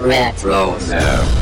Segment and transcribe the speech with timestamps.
[0.00, 0.78] Retro.
[0.88, 1.38] No.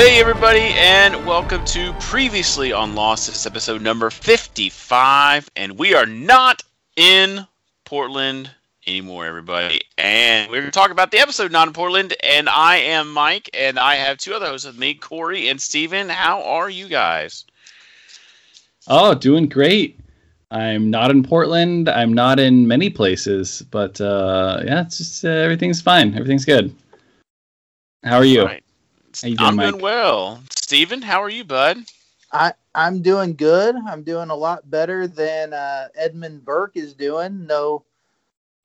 [0.00, 0.69] Hey everybody,
[1.40, 3.26] welcome to Previously on Lost.
[3.26, 6.62] This is episode number 55, and we are not
[6.96, 7.46] in
[7.86, 8.50] Portland
[8.86, 9.80] anymore, everybody.
[9.96, 13.48] And we're going to talk about the episode not in Portland, and I am Mike,
[13.54, 16.10] and I have two other hosts with me, Corey and Steven.
[16.10, 17.46] How are you guys?
[18.86, 19.98] Oh, doing great.
[20.50, 21.88] I'm not in Portland.
[21.88, 26.12] I'm not in many places, but uh, yeah, it's just uh, everything's fine.
[26.14, 26.74] Everything's good.
[28.04, 28.44] How are you?
[28.44, 28.62] Right.
[29.22, 29.70] Doing, I'm Mike?
[29.70, 30.42] doing well.
[30.70, 31.78] Steven, how are you, bud?
[32.30, 33.74] I I'm doing good.
[33.74, 37.44] I'm doing a lot better than uh, Edmund Burke is doing.
[37.44, 37.84] No,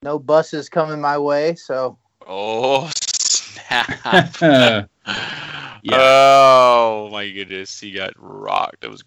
[0.04, 1.56] no buses coming my way.
[1.56, 4.36] So Oh, snap.
[4.40, 4.86] yeah.
[5.94, 8.82] Oh my goodness, he got rocked.
[8.82, 9.04] That was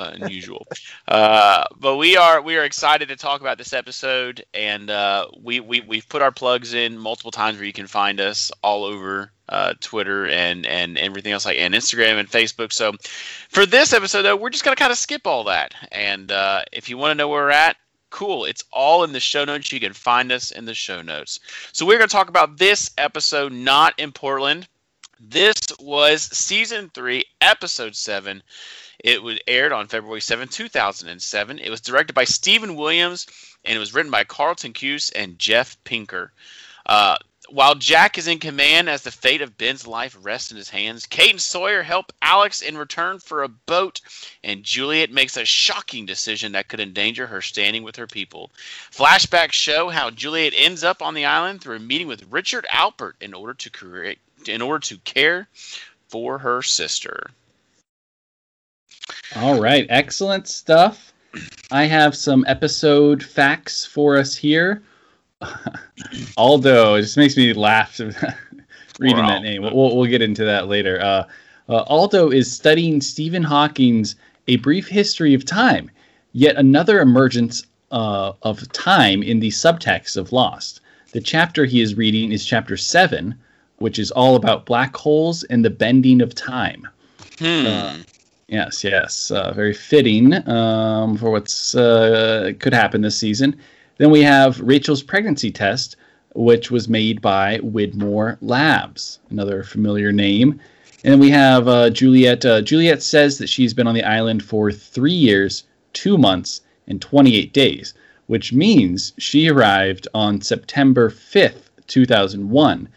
[0.00, 0.66] mm, unusual.
[1.08, 5.60] uh, but we are we are excited to talk about this episode, and uh, we
[5.60, 9.32] we we've put our plugs in multiple times where you can find us all over
[9.48, 12.72] uh, Twitter and and everything else like and Instagram and Facebook.
[12.72, 12.92] So
[13.48, 16.88] for this episode though, we're just gonna kind of skip all that, and uh, if
[16.88, 17.76] you want to know where we're at.
[18.10, 18.44] Cool.
[18.44, 19.70] It's all in the show notes.
[19.70, 21.38] You can find us in the show notes.
[21.70, 24.66] So, we're to talk about this episode, not in Portland.
[25.20, 28.42] This was season three, episode seven.
[29.02, 31.58] It was aired on February 7, 2007.
[31.58, 33.26] It was directed by Stephen Williams
[33.64, 36.30] and it was written by Carlton Cuse and Jeff Pinkner.
[36.86, 37.16] Uh,
[37.50, 41.06] while Jack is in command as the fate of Ben's life rests in his hands,
[41.06, 44.00] Kate and Sawyer help Alex in return for a boat,
[44.44, 48.52] and Juliet makes a shocking decision that could endanger her standing with her people.
[48.92, 53.14] Flashbacks show how Juliet ends up on the island through a meeting with Richard Alpert
[53.20, 55.48] in order to create in order to care
[56.08, 57.30] for her sister.
[59.36, 59.86] All right.
[59.88, 61.12] Excellent stuff.
[61.70, 64.82] I have some episode facts for us here.
[66.36, 67.98] Aldo, it just makes me laugh
[68.98, 69.62] reading that name.
[69.62, 71.00] We'll, we'll get into that later.
[71.00, 71.24] Uh,
[71.68, 74.16] uh, Aldo is studying Stephen Hawking's
[74.48, 75.90] A Brief History of Time,
[76.32, 80.80] yet another emergence uh, of time in the subtext of Lost.
[81.12, 83.34] The chapter he is reading is chapter 7,
[83.78, 86.86] which is all about black holes and the bending of time.
[87.38, 88.02] Hmm.
[88.50, 93.54] Yes, yes, uh, very fitting um, for what's uh, could happen this season.
[93.98, 95.94] Then we have Rachel's pregnancy test,
[96.34, 100.58] which was made by Widmore Labs, another familiar name.
[101.04, 102.44] And then we have uh, Juliet.
[102.44, 105.62] Uh, Juliet says that she's been on the island for three years,
[105.92, 107.94] two months, and 28 days,
[108.26, 112.88] which means she arrived on September 5th, 2001.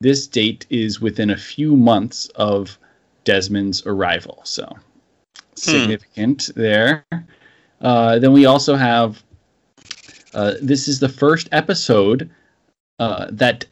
[0.00, 2.78] This date is within a few months of
[3.24, 4.40] Desmond's arrival.
[4.44, 4.74] So
[5.54, 7.04] significant there.
[7.80, 9.22] Uh, then we also have
[10.34, 12.30] uh, this is the first episode
[12.98, 13.64] uh, that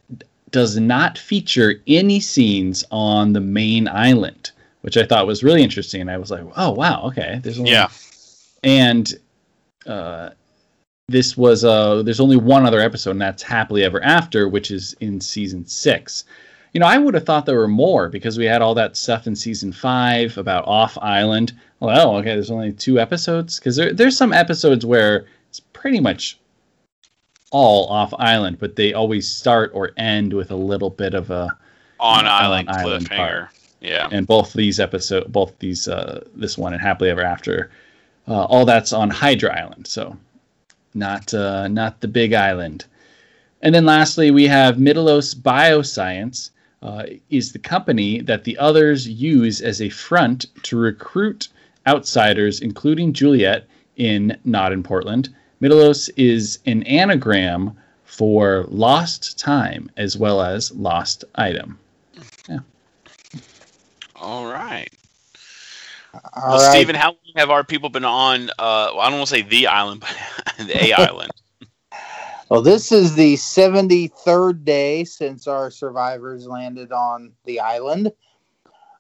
[0.51, 4.51] does not feature any scenes on the main island,
[4.83, 6.09] which I thought was really interesting.
[6.09, 7.89] I was like, oh wow, okay, there's only Yeah.
[8.65, 9.13] and
[9.87, 10.31] uh,
[11.09, 14.95] this was uh, there's only one other episode, and that's Happily Ever After, which is
[15.01, 16.25] in season six.
[16.73, 19.27] You know, I would have thought there were more because we had all that stuff
[19.27, 21.53] in season five about off island.
[21.81, 26.39] Well, okay, there's only two episodes because there, there's some episodes where it's pretty much
[27.51, 31.49] all off island, but they always start or end with a little bit of a
[31.99, 33.49] On island cliffhanger.
[33.81, 34.09] Yeah.
[34.13, 37.71] and both these episode both these uh this one and happily ever after
[38.29, 40.19] uh, all that's on hydra island so
[40.93, 42.85] not uh not the big island
[43.63, 46.51] and then lastly we have Mittelos bioscience
[46.83, 51.49] uh, is the company that the others use as a front to recruit
[51.87, 53.67] outsiders including juliet
[53.97, 55.29] in not in portland
[55.61, 61.79] Mittelos is an anagram for lost time as well as lost item
[62.49, 62.61] Yeah.
[64.17, 64.89] All right.
[66.13, 66.75] all well, right.
[66.77, 68.51] Stephen, how long have our people been on?
[68.51, 71.31] Uh, well, I don't want to say the island, but the A island.
[72.51, 78.11] Well, this is the 73rd day since our survivors landed on the island.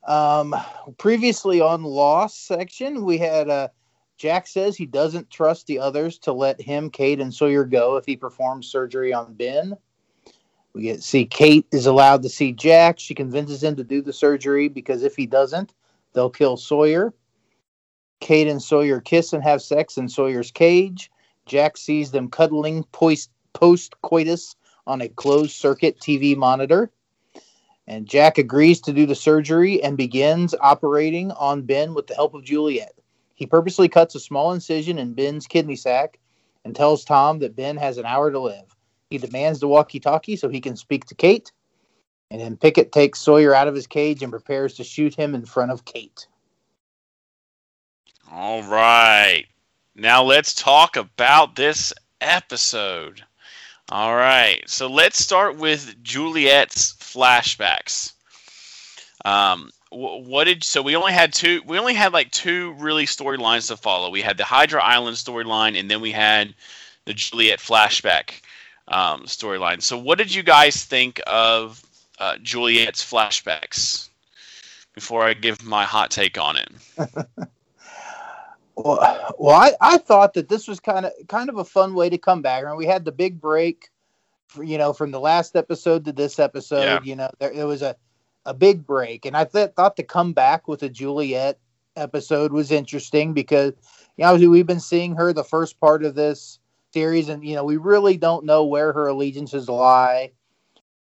[0.06, 0.55] Um,
[0.99, 3.69] previously on Lost section, we had uh,
[4.17, 8.06] Jack says he doesn't trust the others to let him, Kate, and Sawyer go if
[8.06, 9.75] he performs surgery on Ben.
[10.73, 13.00] We get see Kate is allowed to see Jack.
[13.00, 15.75] She convinces him to do the surgery because if he doesn't,
[16.12, 17.12] they'll kill Sawyer.
[18.20, 21.11] Kate and Sawyer kiss and have sex in Sawyer's cage.
[21.46, 22.85] Jack sees them cuddling
[23.52, 24.56] post coitus
[24.87, 26.91] on a closed circuit TV monitor.
[27.87, 32.35] And Jack agrees to do the surgery and begins operating on Ben with the help
[32.35, 32.94] of Juliet.
[33.35, 36.19] He purposely cuts a small incision in Ben's kidney sac
[36.64, 38.76] and tells Tom that Ben has an hour to live.
[39.08, 41.50] He demands the walkie talkie so he can speak to Kate.
[42.31, 45.44] And then Pickett takes Sawyer out of his cage and prepares to shoot him in
[45.44, 46.29] front of Kate.
[48.31, 49.46] All right.
[49.96, 53.25] Now let's talk about this episode.
[53.91, 54.63] All right.
[54.69, 58.13] So let's start with Juliet's flashbacks.
[59.25, 63.67] Um, what did so we only had two we only had like two really storylines
[63.67, 66.55] to follow we had the hydra island storyline and then we had
[67.07, 68.41] the juliet flashback
[68.87, 71.85] um, storyline so what did you guys think of
[72.21, 74.09] uh, juliet's flashbacks
[74.95, 76.69] before i give my hot take on it
[78.85, 82.11] well, well I, I thought that this was kind of kind of a fun way
[82.11, 83.88] to come back and we had the big break
[84.49, 87.00] for, you know from the last episode to this episode yeah.
[87.03, 87.97] you know there, there was a
[88.47, 89.27] a big break.
[89.27, 91.59] And I th- thought to come back with a Juliet
[91.97, 93.73] episode was interesting because
[94.17, 96.59] you know we've been seeing her the first part of this
[96.93, 100.32] series, and you know we really don't know where her allegiances lie.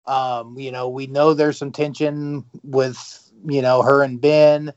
[0.07, 4.74] Um, you know, we know there's some tension with you know her and Ben,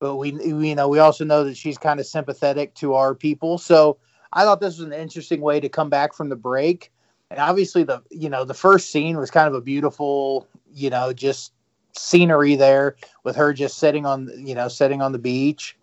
[0.00, 3.58] but we you know we also know that she's kind of sympathetic to our people.
[3.58, 3.98] So
[4.32, 6.92] I thought this was an interesting way to come back from the break.
[7.30, 11.12] And obviously the you know the first scene was kind of a beautiful you know
[11.12, 11.52] just
[11.96, 15.76] scenery there with her just sitting on you know sitting on the beach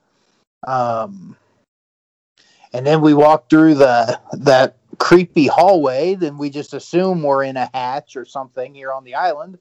[0.65, 1.35] um
[2.73, 7.57] and then we walk through the that creepy hallway then we just assume we're in
[7.57, 9.57] a hatch or something here on the island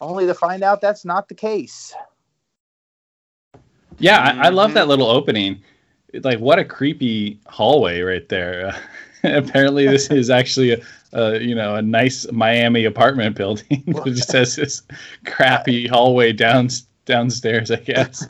[0.00, 1.94] only to find out that's not the case
[4.00, 4.90] yeah I, I love that mm-hmm.
[4.90, 5.62] little opening
[6.22, 8.74] like what a creepy hallway right there
[9.24, 10.80] apparently this is actually a,
[11.12, 14.82] a, you know a nice Miami apartment building that just has this
[15.26, 16.68] crappy hallway down
[17.04, 17.70] downstairs.
[17.70, 18.26] I guess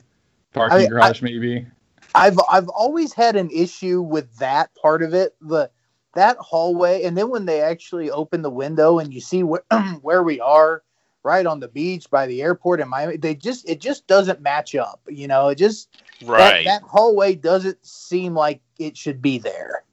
[0.52, 1.67] parking I, garage I, maybe.
[2.14, 5.37] I've I've always had an issue with that part of it.
[5.40, 5.70] The
[6.14, 9.62] that hallway, and then when they actually open the window and you see where
[10.02, 10.82] where we are,
[11.22, 14.75] right on the beach by the airport in Miami, they just it just doesn't match
[14.75, 15.00] up.
[15.08, 15.88] You know, it just
[16.25, 19.84] right that, that hallway doesn't seem like it should be there.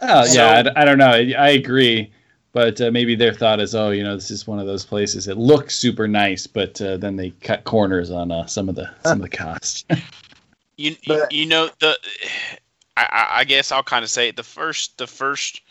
[0.00, 1.10] Oh so, yeah, I, I, don't know.
[1.10, 2.12] I, I agree,
[2.52, 5.24] but uh, maybe their thought is, oh, you know, this is one of those places
[5.24, 8.88] that looks super nice, but uh, then they cut corners on uh, some of the
[9.04, 9.84] some of the costs.
[10.76, 11.96] you but, you know the,
[12.96, 14.36] I, I guess I'll kind of say it.
[14.36, 15.62] The first the first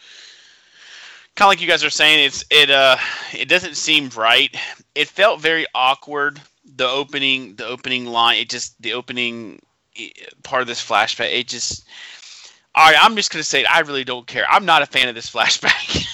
[1.38, 2.98] kind of like you guys are saying, it's it uh
[3.32, 4.54] it doesn't seem right.
[4.96, 6.42] It felt very awkward.
[6.76, 9.62] The opening the opening line, it just the opening
[10.44, 11.88] part of this flashback, it just
[12.76, 13.72] all right, I'm just gonna say it.
[13.72, 14.46] I really don't care.
[14.50, 16.06] I'm not a fan of this flashback.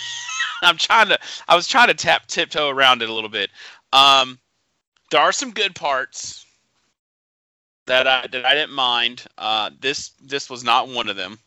[0.62, 1.20] I'm trying to.
[1.48, 3.50] I was trying to tap tiptoe around it a little bit.
[3.92, 4.40] Um,
[5.12, 6.46] there are some good parts
[7.86, 9.26] that I that I didn't mind.
[9.38, 11.40] Uh, this this was not one of them.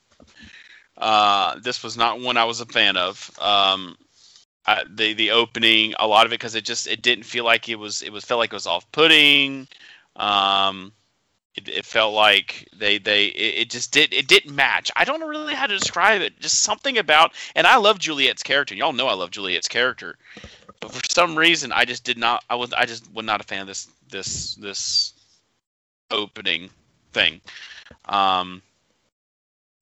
[0.97, 3.31] Uh, this was not one I was a fan of.
[3.39, 3.97] Um,
[4.67, 7.69] I, the the opening, a lot of it because it just it didn't feel like
[7.69, 9.69] it was it was felt like it was off putting.
[10.17, 10.93] Um,
[11.55, 14.91] it, it felt like they they it, it, just did it didn't match.
[14.97, 16.41] I don't know really know how to describe it.
[16.41, 18.75] Just something about and I love Juliet's character.
[18.75, 20.17] Y'all know I love Juliet's character,
[20.81, 22.45] but for some reason I just did not.
[22.51, 25.15] I was I just was not a fan of this this this
[26.11, 26.71] opening
[27.13, 27.41] thing.
[28.07, 28.63] Um.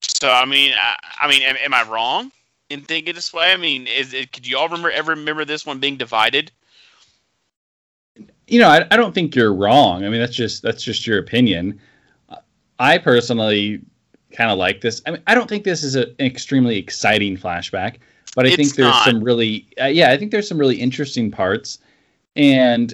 [0.07, 2.31] So I mean I, I mean am, am, I wrong
[2.69, 3.51] in thinking this way?
[3.51, 6.51] I mean is it, could you all remember ever remember this one being divided?
[8.47, 10.05] you know, I, I don't think you're wrong.
[10.05, 11.79] I mean, that's just that's just your opinion.
[12.77, 13.81] I personally
[14.31, 15.01] kind of like this.
[15.05, 17.97] I mean, I don't think this is a, an extremely exciting flashback,
[18.35, 19.05] but I it's think there's not.
[19.05, 21.79] some really, uh, yeah, I think there's some really interesting parts.
[22.35, 22.93] And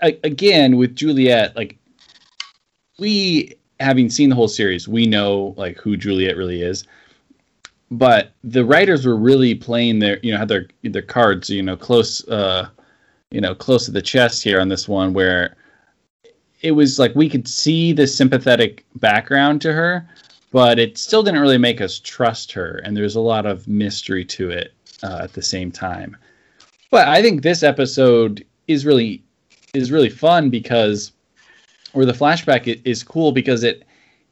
[0.00, 1.78] uh, again, with Juliet, like
[2.98, 6.84] we having seen the whole series, we know like who Juliet really is.
[7.90, 11.76] But the writers were really playing their, you know, had their their cards, you know,
[11.76, 12.26] close.
[12.28, 12.68] Uh,
[13.32, 15.56] you know close to the chest here on this one where
[16.60, 20.06] it was like we could see the sympathetic background to her
[20.52, 24.24] but it still didn't really make us trust her and there's a lot of mystery
[24.24, 26.16] to it uh, at the same time
[26.90, 29.22] but i think this episode is really
[29.72, 31.12] is really fun because
[31.94, 33.84] or the flashback is cool because it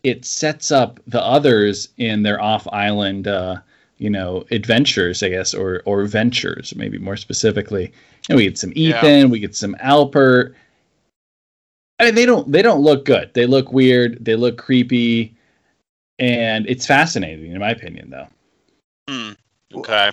[0.02, 3.56] it sets up the others in their off island uh,
[3.98, 7.92] you know adventures i guess or or ventures maybe more specifically
[8.28, 9.24] and we get some ethan yeah.
[9.26, 10.54] we get some alpert
[12.00, 13.30] I mean, they don't they don't look good.
[13.34, 14.24] They look weird.
[14.24, 15.36] They look creepy,
[16.18, 18.26] and it's fascinating in my opinion, though.
[19.06, 19.32] Hmm.
[19.74, 20.10] Okay.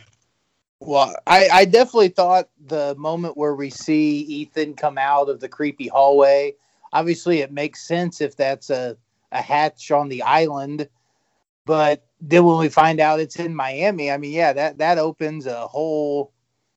[0.81, 5.47] Well, I, I definitely thought the moment where we see Ethan come out of the
[5.47, 6.55] creepy hallway,
[6.93, 8.97] obviously it makes sense if that's a,
[9.31, 10.89] a hatch on the island.
[11.65, 15.45] But then when we find out it's in Miami, I mean, yeah, that, that opens
[15.45, 16.31] a whole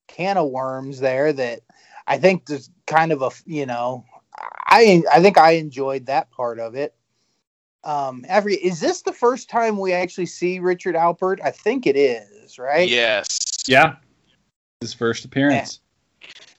[0.09, 1.61] can of worms there that
[2.07, 4.05] I think there's kind of a, you know,
[4.67, 6.95] I I think I enjoyed that part of it.
[7.85, 11.39] Um, every is this the first time we actually see Richard Alpert?
[11.43, 12.89] I think it is, right?
[12.89, 13.39] Yes.
[13.67, 13.97] Yeah,
[14.81, 15.81] his first appearance.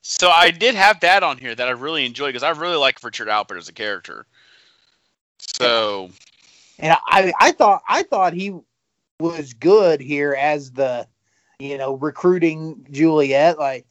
[0.01, 3.03] So I did have that on here that I really enjoyed because I really like
[3.03, 4.25] Richard Alpert as a character.
[5.37, 6.09] So,
[6.79, 8.55] and I I thought I thought he
[9.19, 11.07] was good here as the
[11.59, 13.59] you know recruiting Juliet.
[13.59, 13.85] Like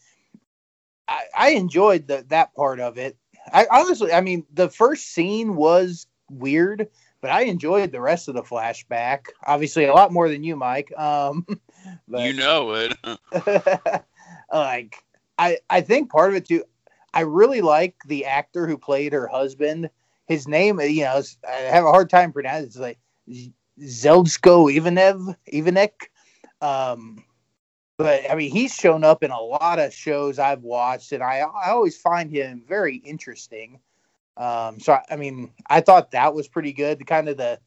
[1.11, 3.17] I, I enjoyed the, that part of it.
[3.53, 6.89] I honestly, I mean, the first scene was weird,
[7.21, 9.27] but I enjoyed the rest of the flashback.
[9.45, 10.97] Obviously, a lot more than you, Mike.
[10.97, 11.47] Um,
[12.09, 12.97] but, you know it.
[14.53, 14.97] like,
[15.41, 16.65] I I think part of it too.
[17.15, 19.91] I really like the actor who played her husband.
[20.27, 22.65] His name, you know, I have a hard time pronouncing.
[22.65, 22.67] It.
[22.67, 22.99] It's like
[23.81, 26.09] Zeljko Ivanev, Ivanek.
[26.61, 27.25] Um,
[27.97, 31.39] but I mean, he's shown up in a lot of shows I've watched, and I
[31.39, 33.81] I always find him very interesting.
[34.37, 37.05] Um, so I mean, I thought that was pretty good.
[37.07, 37.59] Kind of the,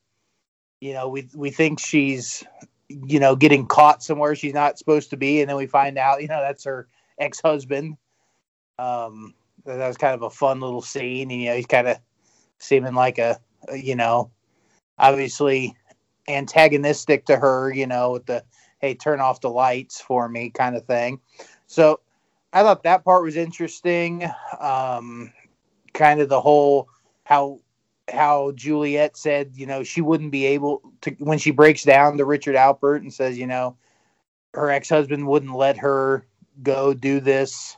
[0.80, 2.44] you know, we we think she's,
[2.88, 6.22] you know, getting caught somewhere she's not supposed to be, and then we find out,
[6.22, 6.88] you know, that's her
[7.20, 7.98] ex husband.
[8.79, 9.34] Um,
[9.65, 11.29] that was kind of a fun little scene.
[11.29, 11.98] You know, he's kind of
[12.60, 13.39] seeming like a,
[13.70, 14.32] a, you know,
[14.98, 15.75] obviously
[16.27, 17.72] antagonistic to her.
[17.72, 18.43] You know, with the
[18.79, 21.20] hey, turn off the lights for me kind of thing.
[21.67, 22.01] So
[22.51, 24.29] I thought that part was interesting.
[24.60, 25.32] Um,
[25.93, 26.89] kind of the whole
[27.24, 27.60] how
[28.12, 32.25] how Juliet said, you know, she wouldn't be able to when she breaks down to
[32.25, 33.77] Richard Alpert and says, you know,
[34.53, 36.25] her ex-husband wouldn't let her
[36.62, 37.78] go do this,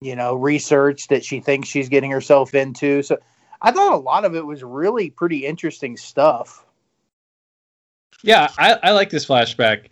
[0.00, 3.02] you know, research that she thinks she's getting herself into.
[3.02, 3.18] So
[3.60, 6.64] I thought a lot of it was really pretty interesting stuff.
[8.22, 9.86] Yeah, I, I like this flashback.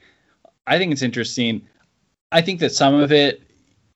[0.67, 1.63] I think it's interesting.
[2.33, 3.43] I think that some of it,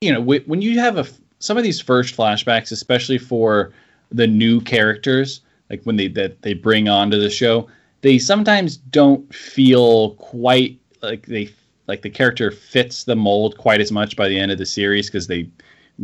[0.01, 1.07] you know, when you have a
[1.41, 3.73] some of these first flashbacks, especially for
[4.11, 7.69] the new characters, like when they that they bring onto the show,
[8.03, 11.47] they sometimes don't feel quite like they
[11.91, 15.07] like the character fits the mold quite as much by the end of the series
[15.09, 15.51] because they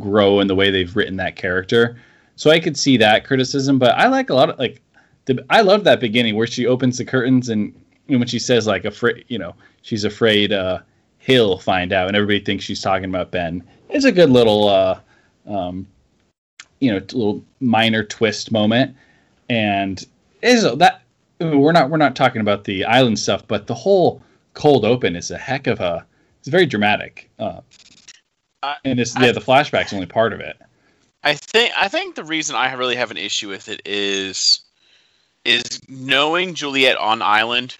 [0.00, 1.96] grow in the way they've written that character.
[2.34, 4.82] So I could see that criticism, but I like a lot of like
[5.26, 7.72] the I love that beginning where she opens the curtains and
[8.08, 10.80] and when she says like afraid, you know, she's afraid uh,
[11.20, 13.62] he'll find out, and everybody thinks she's talking about Ben.
[13.88, 15.00] It's a good little, uh,
[15.46, 15.86] um,
[16.80, 18.96] you know, little minor twist moment,
[19.48, 20.04] and
[20.42, 21.02] is that
[21.40, 24.22] we're not we're not talking about the island stuff, but the whole
[24.56, 26.04] cold open is a heck of a.
[26.40, 27.60] It's very dramatic, uh,
[28.84, 30.56] and this yeah, the flashback's only part of it.
[31.22, 34.60] I think I think the reason I really have an issue with it is
[35.44, 37.76] is knowing Juliet on island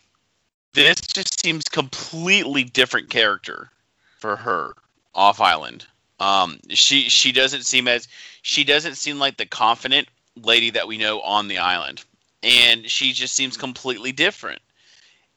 [0.77, 3.71] this just seems completely different character
[4.19, 4.75] for her
[5.15, 5.87] off island.
[6.21, 8.07] Um, she she doesn't seem as
[8.43, 10.07] she doesn't seem like the confident
[10.37, 12.05] lady that we know on the island,
[12.43, 14.61] and she just seems completely different.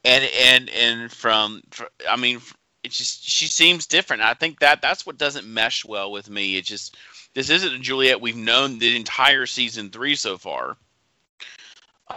[0.03, 1.61] And and and from,
[2.09, 2.41] I mean,
[2.83, 4.21] it just she seems different.
[4.21, 6.57] I think that that's what doesn't mesh well with me.
[6.57, 6.95] It just
[7.33, 10.77] this isn't a Juliet we've known the entire season three so far.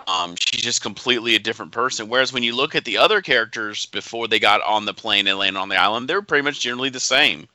[0.07, 2.09] Um, she's just completely a different person.
[2.09, 5.39] Whereas when you look at the other characters before they got on the plane and
[5.39, 7.47] landed on the island, they're pretty much generally the same.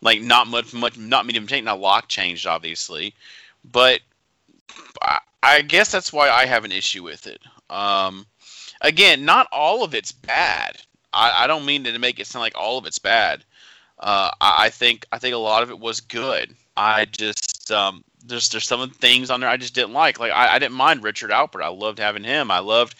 [0.00, 1.64] Like not much, much, not medium change.
[1.64, 3.14] Not Locke changed, obviously,
[3.70, 4.00] but
[5.02, 7.40] I, I guess that's why I have an issue with it.
[7.68, 8.26] Um,
[8.82, 10.76] again, not all of it's bad.
[11.12, 13.44] I, I don't mean to make it sound like all of it's bad.
[13.98, 16.54] Uh, I, I think I think a lot of it was good.
[16.76, 20.18] I just um, there's there's some things on there I just didn't like.
[20.18, 21.62] Like I, I didn't mind Richard Alpert.
[21.62, 22.50] I loved having him.
[22.50, 22.96] I loved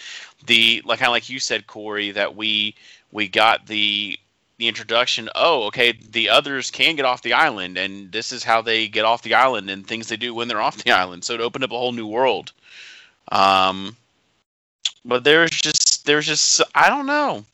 [0.47, 2.75] the like kind of like you said, Corey, that we
[3.11, 4.19] we got the
[4.59, 5.29] the introduction.
[5.35, 9.05] Oh, okay, the others can get off the island, and this is how they get
[9.05, 11.25] off the island and things they do when they're off the island.
[11.25, 12.53] So it opened up a whole new world.
[13.31, 13.97] Um,
[15.04, 17.44] but there's just there's just I don't know.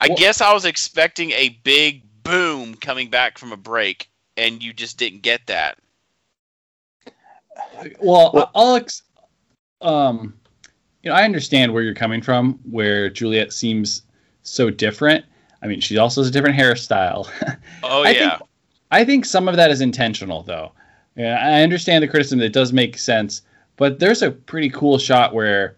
[0.00, 4.62] I well, guess I was expecting a big boom coming back from a break, and
[4.62, 5.78] you just didn't get that.
[8.00, 9.02] Well, well Alex,
[9.80, 10.34] um,
[11.02, 14.02] you know, I understand where you're coming from, where Juliet seems
[14.42, 15.24] so different.
[15.62, 17.28] I mean, she also has a different hairstyle.
[17.86, 18.38] Oh I yeah.
[18.38, 18.50] Think,
[18.90, 20.72] I think some of that is intentional, though.
[21.16, 22.40] Yeah, I understand the criticism.
[22.40, 23.42] It does make sense,
[23.76, 25.76] But there's a pretty cool shot where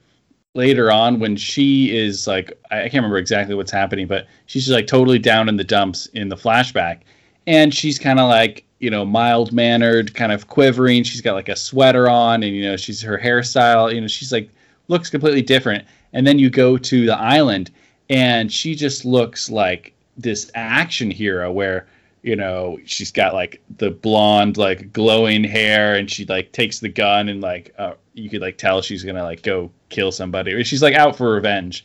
[0.56, 4.74] later on when she is like I can't remember exactly what's happening, but she's just
[4.74, 7.00] like totally down in the dumps in the flashback,
[7.46, 11.04] and she's kind of like you know mild mannered, kind of quivering.
[11.04, 13.94] She's got like a sweater on, and you know she's her hairstyle.
[13.94, 14.50] You know she's like
[14.88, 15.84] looks completely different.
[16.12, 17.70] And then you go to the island,
[18.08, 21.86] and she just looks like this action hero where
[22.22, 26.88] you know she's got like the blonde like glowing hair and she like takes the
[26.88, 30.82] gun and like uh, you could like tell she's gonna like go kill somebody she's
[30.82, 31.84] like out for revenge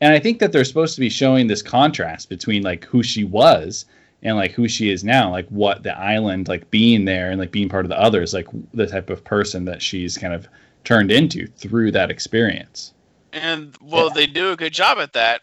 [0.00, 3.24] and i think that they're supposed to be showing this contrast between like who she
[3.24, 3.84] was
[4.22, 7.50] and like who she is now like what the island like being there and like
[7.50, 10.48] being part of the others like the type of person that she's kind of
[10.84, 12.94] turned into through that experience
[13.32, 14.14] and well yeah.
[14.14, 15.42] they do a good job at that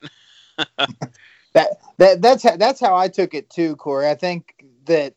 [1.53, 4.09] that that that's how, that's how I took it too, Corey.
[4.09, 5.13] I think that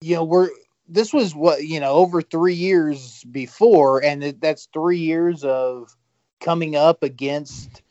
[0.00, 0.48] you know we're
[0.88, 5.94] this was what you know over three years before, and that's three years of
[6.40, 7.82] coming up against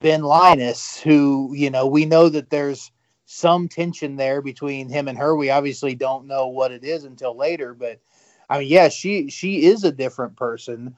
[0.00, 2.90] Ben Linus, who you know we know that there's
[3.26, 5.36] some tension there between him and her.
[5.36, 8.00] We obviously don't know what it is until later, but
[8.48, 10.96] I mean, yeah, she she is a different person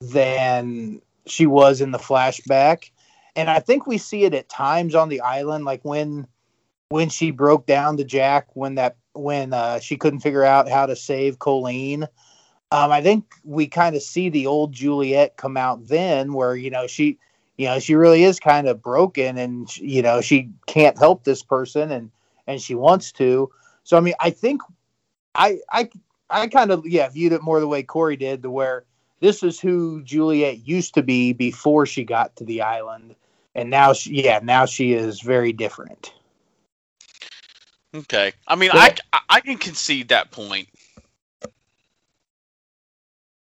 [0.00, 2.90] than she was in the flashback
[3.36, 6.26] and I think we see it at times on the island, like when
[6.88, 10.86] when she broke down to Jack when that when uh, she couldn't figure out how
[10.86, 12.08] to save Colleen.
[12.72, 16.70] Um, I think we kind of see the old Juliet come out then, where you
[16.70, 17.18] know she,
[17.56, 21.42] you know, she really is kind of broken, and you know she can't help this
[21.42, 22.10] person, and
[22.46, 23.50] and she wants to.
[23.84, 24.62] So I mean, I think
[25.34, 25.88] I I
[26.28, 28.84] I kind of yeah viewed it more the way Corey did, to where
[29.20, 33.14] this is who Juliet used to be before she got to the island,
[33.54, 36.12] and now she, yeah, now she is very different.
[37.94, 38.96] Okay, I mean, I
[39.28, 40.68] I can concede that point.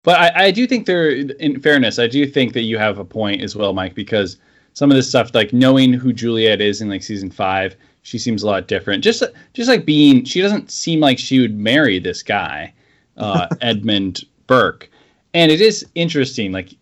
[0.07, 3.05] But I, I do think there, in fairness, I do think that you have a
[3.05, 4.37] point as well, Mike, because
[4.73, 8.45] some of this stuff, like knowing who Juliet is in like season five, she seems
[8.45, 9.03] a lot different.
[9.03, 12.73] Just just like being, she doesn't seem like she would marry this guy,
[13.17, 14.89] uh, Edmund Burke.
[15.35, 16.53] And it is interesting.
[16.53, 16.73] Like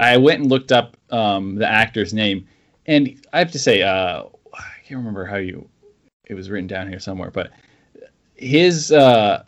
[0.00, 2.48] I went and looked up um, the actor's name,
[2.86, 4.22] and I have to say, uh,
[4.54, 5.68] I can't remember how you
[6.24, 7.50] it was written down here somewhere, but
[8.34, 9.44] his uh,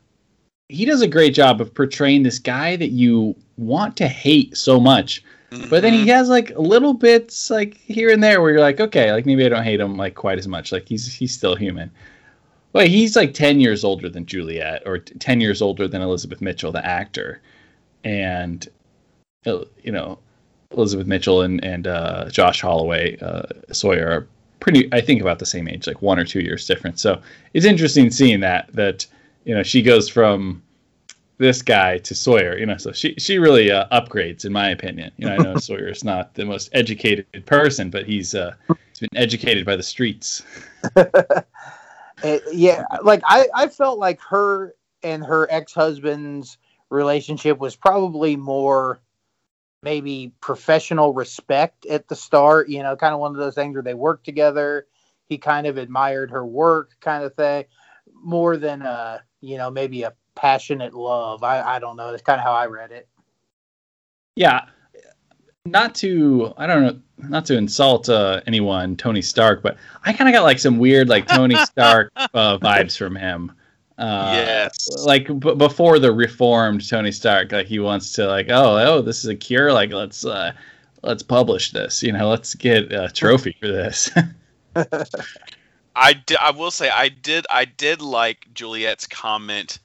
[0.69, 4.81] he does a great job of portraying this guy that you want to hate so
[4.81, 5.23] much.
[5.51, 5.69] Mm-hmm.
[5.69, 6.09] But then he mm-hmm.
[6.09, 9.49] has like little bits like here and there where you're like, okay, like maybe I
[9.49, 10.73] don't hate him like quite as much.
[10.73, 11.91] Like he's he's still human.
[12.73, 16.73] But he's like 10 years older than Juliet or 10 years older than Elizabeth Mitchell,
[16.73, 17.41] the actor.
[18.03, 18.67] And,
[19.47, 20.19] uh, you know,
[20.73, 24.27] Elizabeth Mitchell and and uh, Josh Holloway uh, Sawyer are
[24.59, 26.99] pretty, I think, about the same age, like one or two years different.
[26.99, 27.21] So
[27.53, 29.07] it's interesting seeing that that
[29.45, 30.63] you know she goes from
[31.39, 32.59] this guy to Sawyer.
[32.59, 35.13] You know, so she she really uh, upgrades, in my opinion.
[35.17, 39.01] You know, I know Sawyer is not the most educated person, but he's uh, he's
[39.01, 40.43] been educated by the streets.
[42.53, 46.59] yeah, like I I felt like her and her ex husband's
[46.91, 49.01] relationship was probably more
[49.83, 53.83] maybe professional respect at the start, you know, kind of one of those things where
[53.83, 54.87] they work together.
[55.29, 57.67] He kind of admired her work, kind of thing,
[58.15, 61.43] more than a, you know, maybe a passionate love.
[61.43, 62.11] I, I don't know.
[62.11, 63.09] That's kind of how I read it.
[64.37, 64.67] Yeah.
[65.67, 70.29] Not to, I don't know, not to insult uh, anyone, Tony Stark, but I kind
[70.29, 73.53] of got like some weird, like Tony Stark uh, vibes from him.
[73.97, 74.89] Uh, yes.
[75.05, 79.21] Like b- before the reformed Tony Stark, like he wants to like, oh, oh, this
[79.21, 79.73] is a cure.
[79.73, 80.53] Like let's uh,
[81.03, 82.03] let's publish this.
[82.03, 84.11] You know, let's get a trophy for this.
[85.97, 89.79] I, I will say I did I did like Juliet's comment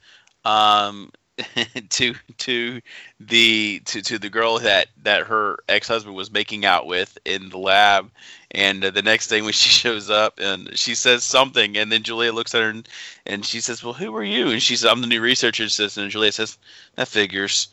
[0.44, 1.12] um,
[1.90, 2.80] to to
[3.18, 7.48] the to, to the girl that that her ex husband was making out with in
[7.48, 8.10] the lab,
[8.50, 12.02] and uh, the next thing when she shows up and she says something, and then
[12.02, 12.88] Julia looks at her and,
[13.26, 16.04] and she says, "Well, who are you?" And she says, "I'm the new research assistant."
[16.04, 16.58] And Julia says,
[16.96, 17.68] "That figures."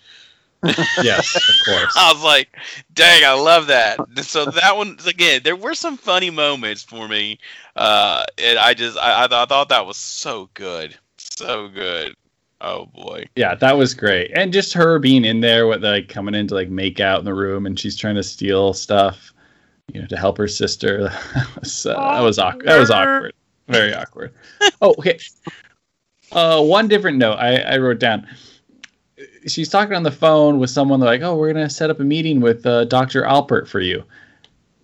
[0.63, 1.93] Yes, of course.
[1.97, 2.49] I was like,
[2.93, 7.39] "Dang, I love that." So that one again, there were some funny moments for me,
[7.75, 12.15] uh, and I just I, I, th- I thought that was so good, so good.
[12.59, 13.25] Oh boy.
[13.35, 14.31] Yeah, that was great.
[14.33, 17.25] And just her being in there with like coming in to like make out in
[17.25, 19.31] the room and she's trying to steal stuff,
[19.93, 21.03] you know, to help her sister.
[21.35, 22.65] that was uh, that was awkward.
[22.65, 23.33] That was awkward.
[23.67, 24.33] Very awkward.
[24.81, 25.19] oh, okay.
[26.31, 28.27] Uh, one different note I, I wrote down.
[29.47, 32.03] She's talking on the phone with someone They're like, "Oh, we're gonna set up a
[32.03, 34.03] meeting with uh, Doctor Alpert for you."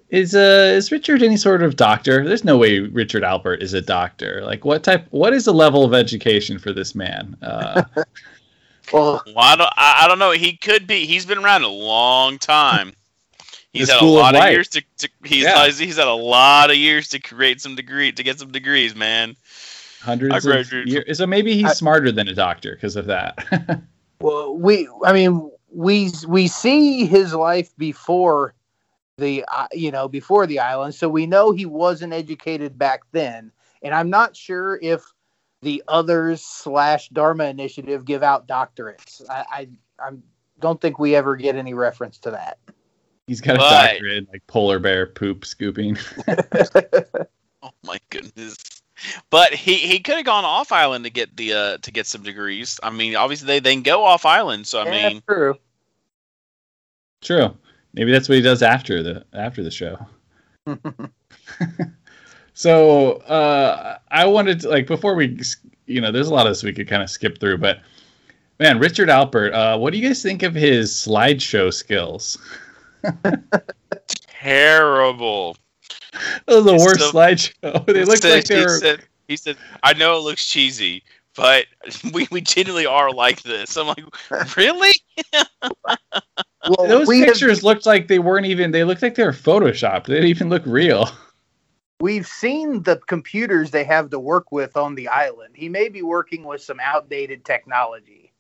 [0.10, 2.24] is uh is Richard any sort of doctor?
[2.24, 4.42] There's no way Richard Alpert is a doctor.
[4.46, 7.36] Like what type what is the level of education for this man?
[7.42, 7.84] Uh,
[8.94, 9.70] Well, Well, I don't.
[9.76, 10.32] I, I don't know.
[10.32, 11.06] He could be.
[11.08, 12.94] He's been around a long time.
[13.74, 14.52] He's had a School of lot of, Life.
[14.52, 14.84] years to.
[15.00, 15.66] to he's Yeah.
[15.68, 19.36] he's had a lot of years to create some degree to get some degrees, man.
[20.02, 21.18] Hundreds of years.
[21.18, 23.82] So maybe he's I- smarter than a doctor because of that.
[24.20, 28.54] well, we, I mean, we we see his life before
[29.18, 33.52] the, uh, you know, before the island, so we know he wasn't educated back then,
[33.82, 35.04] and I'm not sure if
[35.62, 39.22] the others slash Dharma Initiative give out doctorates.
[39.30, 39.68] I, I,
[40.00, 40.12] I
[40.60, 42.58] don't think we ever get any reference to that.
[43.28, 45.98] he's got a doctorate in like polar bear poop scooping.
[47.64, 48.58] Oh my goodness.
[49.30, 52.24] But he, he could have gone off island to get the uh, to get some
[52.24, 52.80] degrees.
[52.84, 55.60] I mean, obviously they, they can go off island, so I Yeah, mean, true.
[57.22, 57.58] True.
[57.94, 60.06] Maybe that's what he does after the after the show.
[62.54, 65.40] So uh, I wanted to like before we,
[65.88, 67.80] you know, there's a lot of this we could kind of skip through, but
[68.60, 72.38] man, Richard Alpert, uh, what do you guys think of his slideshow skills?
[74.42, 75.56] terrible.
[76.48, 77.86] That was the It's worst so- slideshow.
[77.94, 78.78] They He looked said- like they he were.
[78.80, 81.04] Said, he said, "I know it looks cheesy,
[81.36, 81.66] but
[82.14, 84.94] we, we genuinely are like this." I'm like, really?
[86.70, 88.72] Well, Those we have- pictures looked like they weren't even.
[88.72, 90.06] They looked like they were photoshopped.
[90.06, 91.10] They didn't even look real.
[92.00, 95.56] we've seen the computers they have to work with on the island.
[95.56, 98.32] He may be working with some outdated technology.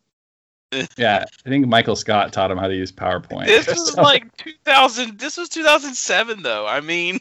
[0.97, 3.45] Yeah, I think Michael Scott taught him how to use PowerPoint.
[3.45, 5.19] This was So- like 2000.
[5.19, 6.65] This was 2007, though.
[6.65, 7.19] I mean,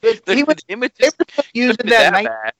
[0.02, 2.52] But the, he was the images they were using that, that ni- bad.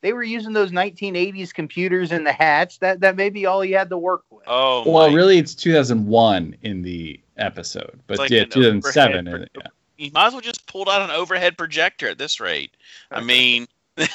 [0.00, 2.78] they were using those 1980s computers in the hatch.
[2.80, 4.42] That that may be all he had to work with.
[4.46, 5.14] Oh, well, my.
[5.14, 9.28] really, it's 2001 in the episode, but like yeah, 2007.
[9.28, 9.68] overhead in- yeah.
[9.98, 12.72] You might as well just pulled out an overhead projector at this rate.
[13.12, 13.66] I mean,
[13.98, 14.06] No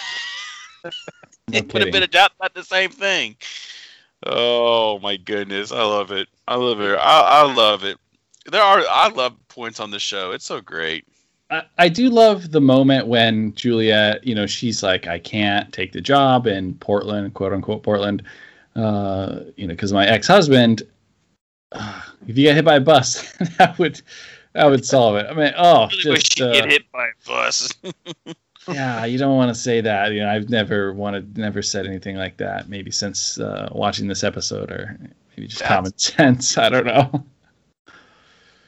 [1.53, 2.03] it would have been kidding.
[2.03, 3.35] about about the same thing.
[4.25, 6.27] Oh my goodness, I love it.
[6.47, 6.97] I love it.
[6.99, 7.97] I, I love it.
[8.51, 10.31] There are I love points on the show.
[10.31, 11.05] It's so great.
[11.49, 15.93] I, I do love the moment when Juliet, you know, she's like, I can't take
[15.93, 18.23] the job in Portland, quote unquote Portland,
[18.75, 20.83] uh, you know, because my ex husband.
[21.73, 24.01] Uh, if you get hit by a bus, that would
[24.53, 25.27] that would solve it.
[25.29, 27.69] I mean, oh, really just uh, get hit by a bus.
[28.67, 30.11] yeah, you don't want to say that.
[30.11, 32.69] You know, I've never wanted, never said anything like that.
[32.69, 34.97] Maybe since uh, watching this episode, or
[35.35, 36.57] maybe just That's- common sense.
[36.57, 37.25] I don't know.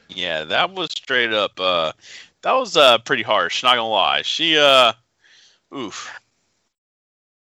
[0.08, 1.58] yeah, that was straight up.
[1.58, 1.92] Uh,
[2.42, 3.62] that was uh pretty harsh.
[3.62, 4.22] Not gonna lie.
[4.22, 4.92] She uh,
[5.76, 6.10] oof.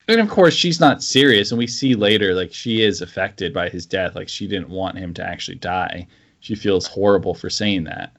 [0.09, 3.67] And of course, she's not serious, and we see later, like she is affected by
[3.69, 4.15] his death.
[4.15, 6.07] Like she didn't want him to actually die.
[6.39, 8.15] She feels horrible for saying that.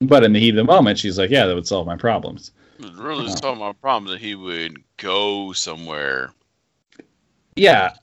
[0.00, 2.52] But in the heat of the moment, she's like, "Yeah, that would solve my problems."
[2.78, 3.34] It really Oh.
[3.36, 6.32] solved my problem that he would go somewhere.
[7.56, 7.94] Yeah.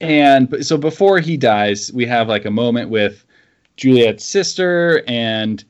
[0.00, 3.24] And so before he dies, we have like a moment with
[3.76, 5.62] Juliet's sister, and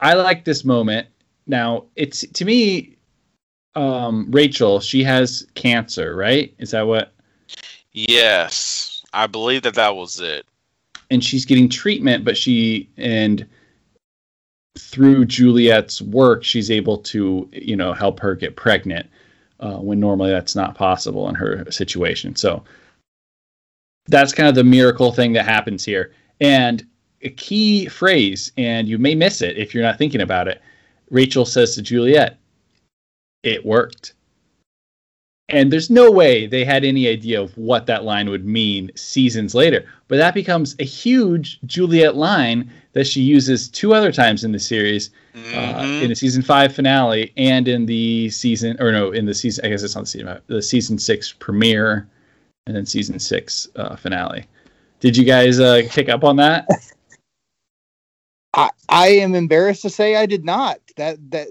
[0.00, 1.08] I like this moment.
[1.46, 2.96] Now, it's to me,
[3.74, 4.80] um, Rachel.
[4.80, 6.54] She has cancer, right?
[6.58, 7.12] Is that what?
[7.92, 10.46] Yes, I believe that that was it.
[11.10, 13.46] and she's getting treatment, but she and
[14.78, 19.08] through Juliet's work, she's able to you know help her get pregnant
[19.60, 22.36] uh, when normally that's not possible in her situation.
[22.36, 22.64] So
[24.06, 26.12] that's kind of the miracle thing that happens here.
[26.40, 26.84] And
[27.24, 30.60] a key phrase, and you may miss it if you're not thinking about it.
[31.10, 32.38] Rachel says to Juliet,
[33.42, 34.12] "It worked."
[35.50, 39.54] And there's no way they had any idea of what that line would mean seasons
[39.54, 39.84] later.
[40.08, 44.58] But that becomes a huge Juliet line that she uses two other times in the
[44.58, 46.02] series, uh, Mhm.
[46.04, 49.68] in the season five finale and in the season, or no, in the season, I
[49.68, 52.06] guess it's not the season, the season six premiere
[52.66, 54.46] and then season six uh, finale.
[55.00, 56.66] Did you guys uh, pick up on that?
[58.54, 60.78] I, I am embarrassed to say I did not.
[60.96, 61.48] That that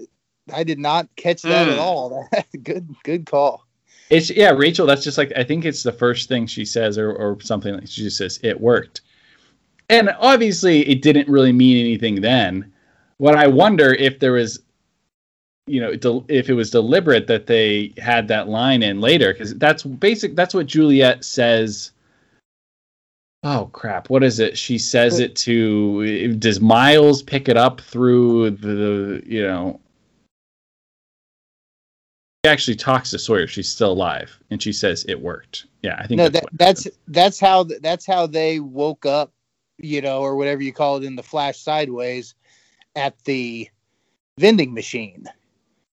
[0.52, 1.80] I did not catch that at Hmm.
[1.80, 2.28] all.
[2.62, 3.64] good good call.
[4.10, 4.86] It's yeah, Rachel.
[4.86, 7.86] That's just like I think it's the first thing she says, or or something like
[7.88, 9.00] she just says it worked,
[9.88, 12.72] and obviously it didn't really mean anything then.
[13.18, 14.60] What I wonder if there was,
[15.66, 19.54] you know, del- if it was deliberate that they had that line in later, because
[19.54, 20.36] that's basic.
[20.36, 21.92] That's what Juliet says.
[23.46, 24.08] Oh crap!
[24.08, 24.56] What is it?
[24.56, 26.34] She says it to.
[26.36, 29.80] Does Miles pick it up through the you know
[32.44, 33.46] she actually talks to Sawyer.
[33.46, 35.66] She's still alive, and she says it worked.
[35.82, 39.30] Yeah, I think No, that's that, that's that's how that's how they woke up,
[39.78, 42.34] you know, or whatever you call it in the flash sideways
[42.96, 43.68] at the
[44.38, 45.26] vending machine.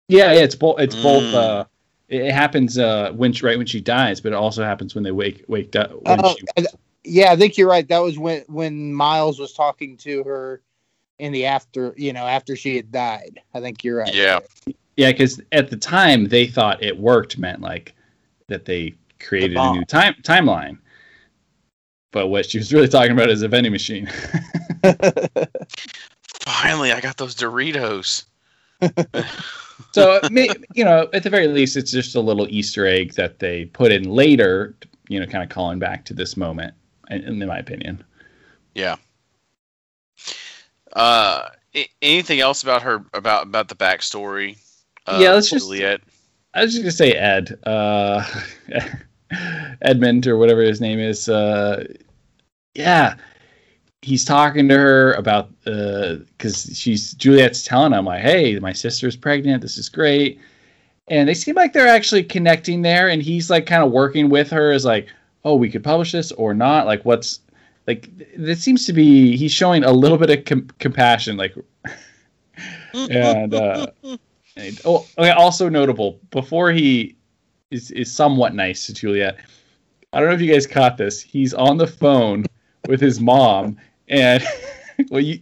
[0.08, 0.40] yeah, yeah.
[0.40, 0.80] It's both.
[0.80, 1.22] It's both.
[1.22, 1.34] Mm.
[1.34, 1.64] Uh,
[2.08, 5.04] It, it happens uh, when she, right when she dies, but it also happens when
[5.04, 5.92] they wake waked up.
[6.02, 6.66] When Oh, she, I-
[7.09, 7.87] yeah, I think you're right.
[7.88, 10.62] That was when when Miles was talking to her
[11.18, 13.40] in the after, you know, after she had died.
[13.55, 14.14] I think you're right.
[14.14, 14.40] Yeah.
[14.97, 17.94] yeah, because at the time they thought it worked meant like
[18.47, 20.79] that they created a new time timeline.
[22.11, 24.09] But what she was really talking about is a vending machine.
[26.40, 28.25] Finally, I got those Doritos.
[29.92, 33.66] so you know, at the very least, it's just a little Easter egg that they
[33.66, 34.75] put in later.
[35.09, 36.75] You know, kind of calling back to this moment,
[37.11, 38.05] in, in my opinion.
[38.75, 38.97] Yeah.
[40.92, 44.57] Uh, a- anything else about her about about the backstory?
[45.07, 46.01] Uh, Yeah, let's just- Juliet.
[46.55, 48.25] I was just gonna say Ed, uh,
[49.83, 51.29] Edmund or whatever his name is.
[51.29, 51.85] Uh,
[52.75, 53.14] yeah,
[54.03, 59.61] he's talking to her about because she's Juliet's telling him like, "Hey, my sister's pregnant.
[59.61, 60.40] This is great,"
[61.09, 63.09] and they seem like they're actually connecting there.
[63.11, 65.09] And he's like kind of working with her as like,
[65.44, 67.40] "Oh, we could publish this or not." Like, what's
[67.87, 68.09] like?
[68.18, 71.55] It seems to be he's showing a little bit of com- compassion, like,
[72.94, 73.55] and.
[73.55, 73.87] uh
[74.57, 75.31] and- Oh, okay.
[75.31, 77.14] Also notable before he
[77.70, 79.38] is is somewhat nice to Juliet.
[80.12, 81.20] I don't know if you guys caught this.
[81.20, 82.44] He's on the phone
[82.88, 83.77] with his mom,
[84.09, 84.42] and
[85.11, 85.40] well, you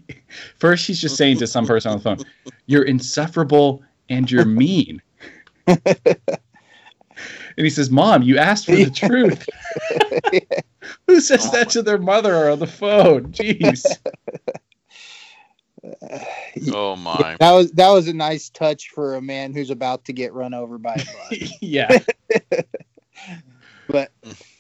[0.58, 2.18] first he's just saying to some person on the phone,
[2.66, 5.00] "You're insufferable and you're mean."
[7.56, 9.48] and he says, "Mom, you asked for the truth."
[11.06, 13.32] Who says that to their mother on the phone?
[13.32, 13.84] Jeez.
[16.72, 17.36] Oh my.
[17.38, 20.54] That was that was a nice touch for a man who's about to get run
[20.54, 21.52] over by a bus.
[21.60, 21.98] yeah.
[23.88, 24.10] but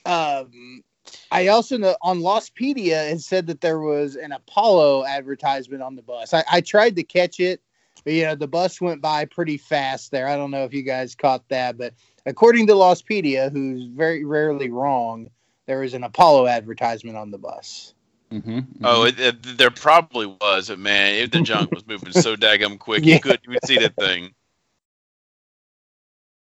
[0.04, 0.82] um,
[1.30, 6.02] I also know on Lostpedia it said that there was an Apollo advertisement on the
[6.02, 6.32] bus.
[6.34, 7.60] I, I tried to catch it,
[8.04, 10.28] but you know the bus went by pretty fast there.
[10.28, 11.94] I don't know if you guys caught that, but
[12.26, 15.30] according to Lostpedia, who's very rarely wrong,
[15.66, 17.94] there was an Apollo advertisement on the bus.
[18.30, 22.36] hmm Oh, it, it, there probably was, but man, it, the junk was moving so
[22.36, 23.14] daggum quick Yeah.
[23.14, 24.34] you couldn't even see that thing.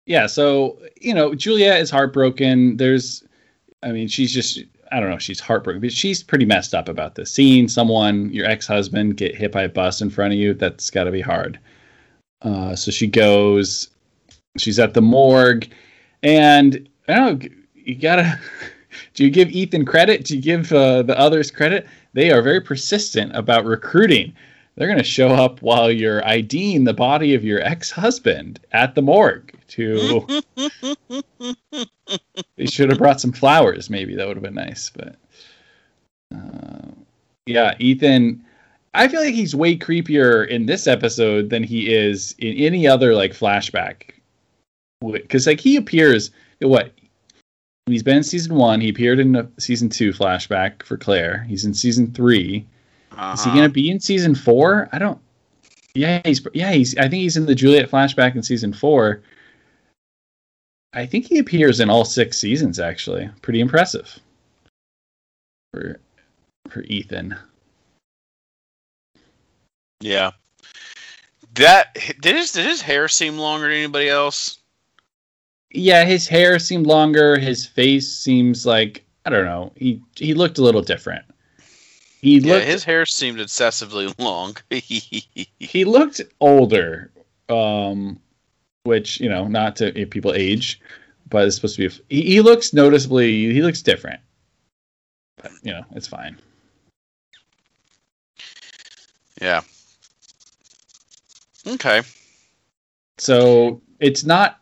[0.07, 3.25] yeah so you know julia is heartbroken there's
[3.83, 4.59] i mean she's just
[4.93, 8.45] i don't know she's heartbroken but she's pretty messed up about this seeing someone your
[8.45, 11.59] ex-husband get hit by a bus in front of you that's got to be hard
[12.43, 13.89] uh, so she goes
[14.59, 15.69] she's at the morgue.
[16.23, 18.39] And i don't know you gotta
[19.15, 20.25] do you give ethan credit?
[20.25, 21.87] Do you give uh, the others credit?
[22.13, 24.35] They are very persistent about recruiting.
[24.77, 29.03] They're going to show up while you're IDing the body of your ex-husband at the
[29.03, 30.27] morgue to
[32.57, 34.15] they should have brought some flowers maybe.
[34.15, 35.17] That would have been nice but
[36.35, 36.91] uh,
[37.47, 38.45] yeah ethan
[38.93, 43.15] i feel like he's way creepier in this episode than he is in any other
[43.15, 44.11] like flashback
[45.13, 46.93] because like he appears what
[47.87, 51.65] he's been in season one he appeared in the season two flashback for claire he's
[51.65, 52.65] in season three is
[53.13, 53.55] he Uh-huh.
[53.55, 54.89] gonna be in season four?
[54.93, 55.21] I don't.
[55.95, 56.97] Yeah, he's yeah he's.
[56.99, 59.23] I think he's in the Juliet flashback in season four.
[60.93, 62.81] I think he appears in all six seasons.
[62.81, 64.19] Actually, pretty impressive
[65.73, 66.01] for
[66.71, 67.37] for Ethan.
[70.01, 70.33] Yeah.
[71.55, 74.59] That did his did his hair seem longer than anybody else?
[75.75, 77.37] Yeah, his hair seemed longer.
[77.37, 79.73] His face seems like I don't know.
[79.77, 81.25] He he looked a little different.
[82.23, 84.57] He Yeah, looked his hair seemed excessively long.
[84.71, 87.11] he looked older
[87.51, 88.19] um
[88.85, 90.81] which you know not to if people age
[91.29, 94.19] but it's supposed to be he, he looks noticeably he looks different
[95.43, 96.39] but you know it's fine
[99.43, 99.61] yeah.
[101.67, 102.01] Okay.
[103.19, 104.61] so it's not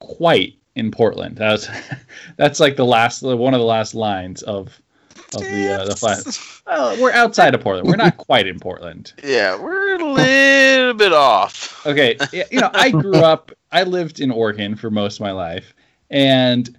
[0.00, 1.36] quite in portland.
[1.36, 1.68] That's
[2.36, 4.80] that's like the last one of the last lines of
[5.34, 7.88] of the uh, the flash well we're outside of portland.
[7.88, 9.12] We're not quite in portland.
[9.22, 11.84] Yeah, we're a little bit off.
[11.86, 15.32] okay y- you know i grew up i lived in oregon for most of my
[15.32, 15.74] life
[16.10, 16.76] and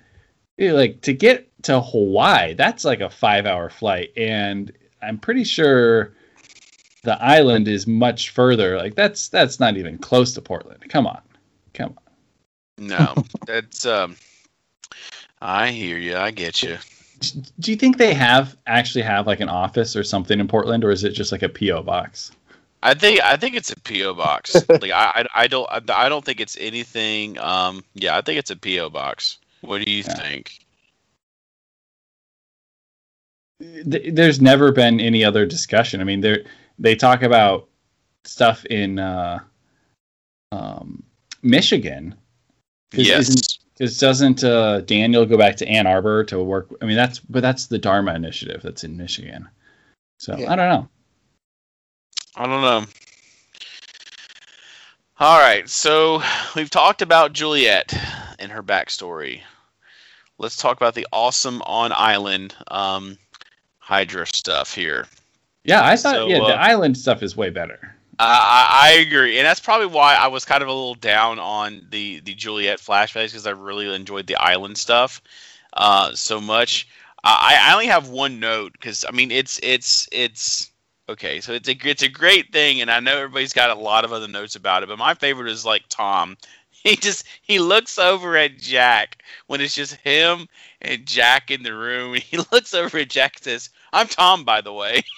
[0.57, 5.17] you know, like to get to hawaii that's like a five hour flight and i'm
[5.19, 6.13] pretty sure
[7.03, 8.77] the island is much further.
[8.77, 10.83] Like that's that's not even close to portland.
[10.89, 11.21] Come on.
[11.73, 12.08] Come on
[12.79, 13.15] No,
[13.45, 14.15] that's um.
[15.41, 16.17] I hear you.
[16.17, 16.77] I get you.
[17.59, 20.89] Do you think they have actually have like an office or something in portland or
[20.91, 22.31] is it just like a po box
[22.81, 24.55] I think I think it's a PO box.
[24.69, 27.37] like I, I I don't I, I don't think it's anything.
[27.37, 27.83] Um.
[27.93, 29.37] Yeah, I think it's a PO box.
[29.61, 30.13] What do you Yeah.
[30.13, 30.59] think?
[33.59, 35.99] there's never been any other discussion.
[35.99, 36.45] I mean, they
[36.77, 37.67] they talk about
[38.23, 39.39] stuff in uh,
[40.53, 41.03] um,
[41.41, 42.15] Michigan,
[42.91, 43.57] 'Cause Yes.
[43.77, 46.67] Because doesn't uh, Daniel go back to Ann Arbor to work?
[46.81, 49.47] I mean, that's but that's the Dharma Initiative that's in Michigan.
[50.17, 50.51] So Yeah.
[50.51, 50.89] I don't know.
[52.35, 52.85] I don't know.
[55.21, 56.21] All right, so
[56.55, 57.93] we've talked about Juliet
[58.39, 59.41] and her backstory.
[60.37, 63.17] Let's talk about the awesome on island um,
[63.79, 65.07] Hydra stuff here.
[65.65, 67.95] Yeah, I thought So, yeah uh, the island stuff is way better.
[68.19, 71.87] I, I agree, and that's probably why I was kind of a little down on
[71.89, 75.21] the the Juliet flashbacks because I really enjoyed the island stuff
[75.73, 76.87] uh, so much.
[77.23, 80.71] I, I only have one note because I mean it's it's it's
[81.07, 84.03] okay, so it's a it's a great thing, and I know everybody's got a lot
[84.03, 86.37] of other notes about it, but my favorite is like Tom.
[86.81, 90.47] He just he looks over at Jack when it's just him
[90.81, 92.13] and Jack in the room.
[92.15, 95.01] He looks over at Jack and says, "I'm Tom, by the way."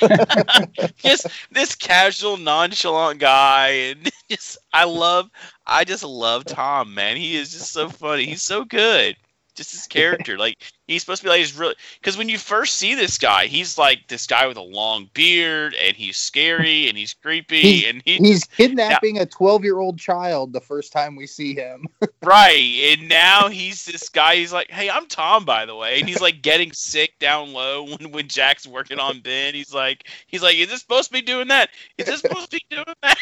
[1.04, 5.30] just this casual, nonchalant guy, and just I love,
[5.66, 7.16] I just love Tom, man.
[7.16, 8.26] He is just so funny.
[8.26, 9.16] He's so good.
[9.54, 12.76] Just his character, like he's supposed to be like he's really because when you first
[12.76, 16.96] see this guy, he's like this guy with a long beard, and he's scary and
[16.96, 21.16] he's creepy, He- and he He's kidnapping a 12 year old child the first time
[21.16, 21.86] we see him.
[22.22, 24.36] right, and now he's this guy.
[24.36, 27.84] He's like, hey, I'm Tom, by the way, and he's like getting sick down low
[27.98, 29.52] when when Jack's working on Ben.
[29.54, 31.68] He's like, he's like, is this supposed to be doing that?
[31.98, 33.18] Is this supposed to be doing that?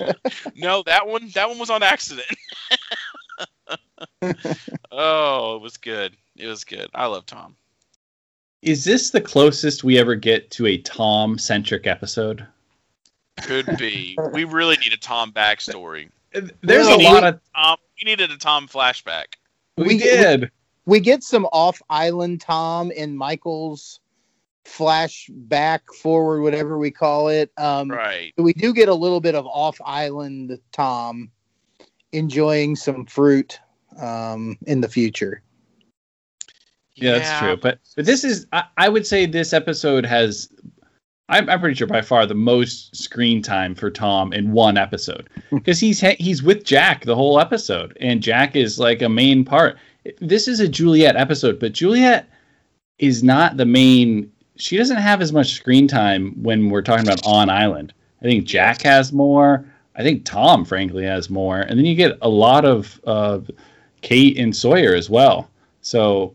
[0.54, 2.28] no, that one that one was on accident.
[4.92, 6.16] oh, it was good.
[6.36, 6.88] It was good.
[6.94, 7.56] I love Tom.
[8.62, 12.46] Is this the closest we ever get to a Tom centric episode?
[13.42, 14.16] Could be.
[14.32, 16.08] we really need a Tom backstory.
[16.32, 19.26] There's Well, a we- lot of Tom, we needed a Tom flashback.
[19.76, 20.50] we, we- did.
[20.86, 24.00] we get some off island Tom in Michael's
[24.64, 27.50] flashback forward, whatever we call it.
[27.56, 28.34] Um, Right.
[28.36, 31.30] we do get a little bit of off island Tom
[32.12, 33.58] enjoying some fruit
[34.00, 35.42] um, in the future.
[36.94, 37.56] Yeah, that's true.
[37.56, 40.48] But but this is I, I would say this episode has
[41.28, 45.28] I'm, I'm pretty sure by far the most screen time for Tom in one episode
[45.50, 49.78] because he's he's with Jack the whole episode and Jack is like a main part.
[50.20, 52.28] This is a Juliet episode, but Juliet
[52.98, 54.32] is not the main.
[54.56, 57.92] She doesn't have as much screen time when we're talking about on island.
[58.22, 59.64] I think Jack has more.
[59.98, 63.40] I think Tom, frankly, has more, and then you get a lot of uh,
[64.00, 65.50] Kate and Sawyer as well.
[65.82, 66.34] So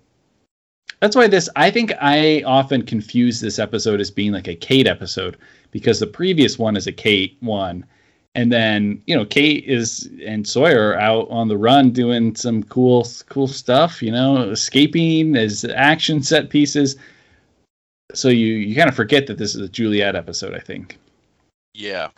[0.99, 4.87] that's why this I think I often confuse this episode as being like a Kate
[4.87, 5.37] episode
[5.71, 7.85] because the previous one is a Kate one.
[8.35, 12.63] And then, you know, Kate is and Sawyer are out on the run doing some
[12.63, 16.95] cool cool stuff, you know, escaping as action set pieces.
[18.13, 20.97] So you you kind of forget that this is a Juliet episode, I think.
[21.73, 22.09] Yeah.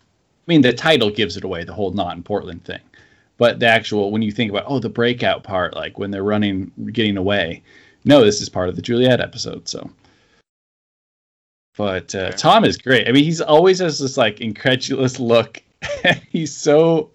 [0.46, 2.80] I mean, the title gives it away, the whole not in Portland thing.
[3.36, 6.70] But the actual, when you think about, oh, the breakout part, like when they're running,
[6.92, 7.62] getting away,
[8.04, 9.68] no, this is part of the Juliet episode.
[9.68, 9.90] So,
[11.76, 12.30] but uh.
[12.32, 13.08] Tom is great.
[13.08, 15.62] I mean, he's always has this like incredulous look.
[16.30, 17.10] he's so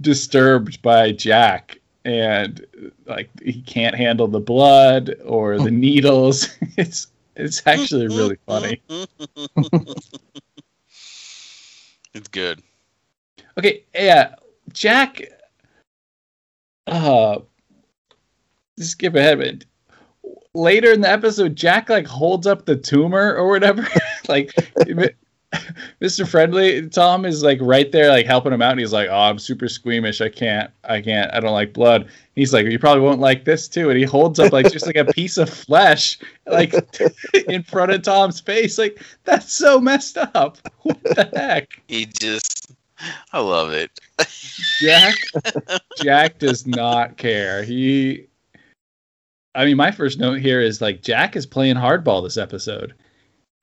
[0.00, 2.66] disturbed by Jack, and
[3.06, 6.48] like he can't handle the blood or the needles.
[6.76, 8.82] it's it's actually really funny.
[12.14, 12.62] It's good.
[13.58, 14.34] Okay, yeah,
[14.72, 15.22] Jack.
[16.86, 17.38] Uh,
[18.78, 19.64] just skip ahead, but
[20.54, 23.86] later in the episode, Jack like holds up the tumor or whatever.
[24.28, 24.54] like,
[26.00, 26.26] Mr.
[26.26, 29.38] Friendly Tom is like right there, like helping him out, and he's like, "Oh, I'm
[29.38, 30.20] super squeamish.
[30.20, 33.68] I can't, I can't, I don't like blood." He's like, "You probably won't like this
[33.68, 36.74] too," and he holds up like just like a piece of flesh, like
[37.48, 38.78] in front of Tom's face.
[38.78, 40.58] Like that's so messed up.
[40.82, 41.82] What the heck?
[41.86, 42.72] He just,
[43.32, 43.90] I love it.
[44.80, 45.16] Jack
[46.02, 47.62] Jack does not care.
[47.62, 48.26] He
[49.54, 52.94] I mean my first note here is like Jack is playing hardball this episode.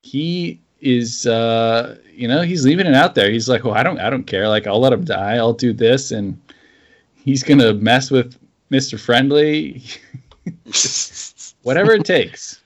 [0.02, 3.30] He is uh you know, he's leaving it out there.
[3.30, 4.48] He's like, "Well, I don't I don't care.
[4.48, 5.36] Like I'll let him die.
[5.36, 6.40] I'll do this and
[7.14, 8.38] he's going to mess with
[8.70, 8.98] Mr.
[8.98, 9.82] Friendly
[11.62, 12.60] whatever it takes."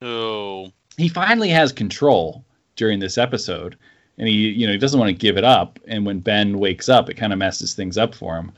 [0.00, 2.44] oh, he finally has control
[2.76, 3.76] during this episode
[4.18, 6.88] and he you know he doesn't want to give it up and when ben wakes
[6.88, 8.52] up it kind of messes things up for him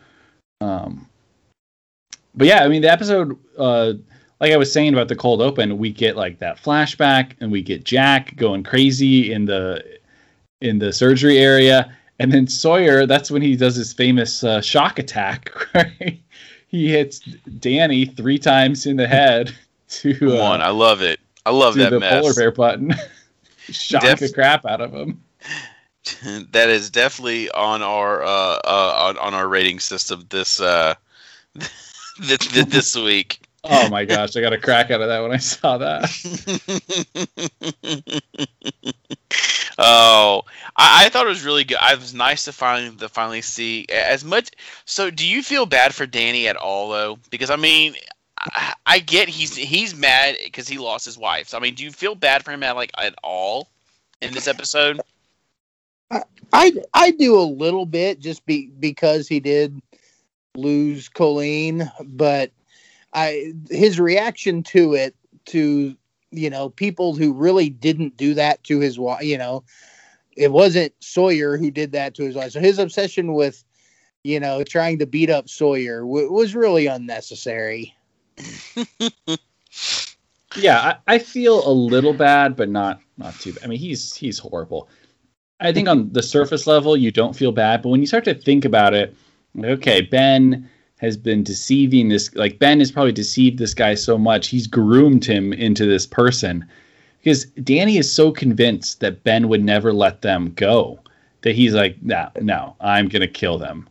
[0.60, 1.06] um
[2.34, 3.92] but yeah i mean the episode uh
[4.40, 7.62] like i was saying about the cold open we get like that flashback and we
[7.62, 9.82] get jack going crazy in the
[10.60, 14.98] in the surgery area and then sawyer that's when he does his famous uh, shock
[14.98, 16.22] attack where he-
[16.70, 17.18] hits
[17.58, 19.52] danny three times in the head
[19.90, 20.62] to uh, on.
[20.62, 21.20] I love it.
[21.44, 22.20] I love that the mess.
[22.20, 22.94] polar bear button.
[23.70, 25.22] Shock Def- the crap out of him.
[26.50, 30.94] that is definitely on our uh, uh on, on our rating system this uh
[32.20, 33.39] this, this week.
[33.64, 36.04] Oh my gosh, I got a crack out of that when I saw that.
[39.78, 40.42] oh,
[40.76, 41.78] I, I, thought it was really good.
[41.82, 44.50] It was nice to finally to finally see as much.
[44.86, 47.18] So, do you feel bad for Danny at all, though?
[47.28, 47.96] Because I mean,
[48.38, 51.48] I, I get he's he's mad because he lost his wife.
[51.48, 53.68] So, I mean, do you feel bad for him at like at all
[54.22, 55.00] in this episode?
[56.52, 59.80] I I do a little bit just be because he did
[60.56, 62.50] lose Colleen, but
[63.12, 65.14] I his reaction to it
[65.46, 65.96] to
[66.30, 69.22] you know people who really didn't do that to his wife.
[69.22, 69.64] You know,
[70.36, 72.52] it wasn't Sawyer who did that to his wife.
[72.52, 73.64] So his obsession with
[74.22, 77.94] you know trying to beat up Sawyer w- was really unnecessary.
[80.56, 83.64] yeah, I, I feel a little bad, but not not too bad.
[83.64, 84.88] I mean, he's he's horrible.
[85.60, 88.34] I think on the surface level, you don't feel bad, but when you start to
[88.34, 89.14] think about it,
[89.62, 90.70] okay, Ben
[91.00, 92.34] has been deceiving this.
[92.34, 96.64] Like Ben has probably deceived this guy so much, he's groomed him into this person.
[97.18, 101.00] Because Danny is so convinced that Ben would never let them go
[101.42, 103.88] that he's like, no, no, I'm gonna kill them.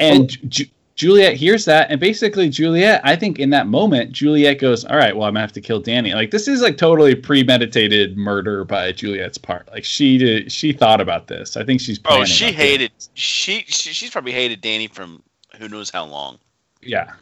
[0.00, 4.84] And Ju- Juliet hears that, and basically Juliet, I think in that moment, Juliet goes,
[4.84, 8.16] "All right, well, I'm gonna have to kill Danny." Like this is like totally premeditated
[8.16, 9.68] murder by Juliet's part.
[9.72, 11.56] Like she did, she thought about this.
[11.56, 11.98] I think she's.
[12.04, 12.92] Oh, she hated.
[13.14, 15.22] She, she she's probably hated Danny from
[15.58, 16.38] who knows how long.
[16.82, 17.12] Yeah.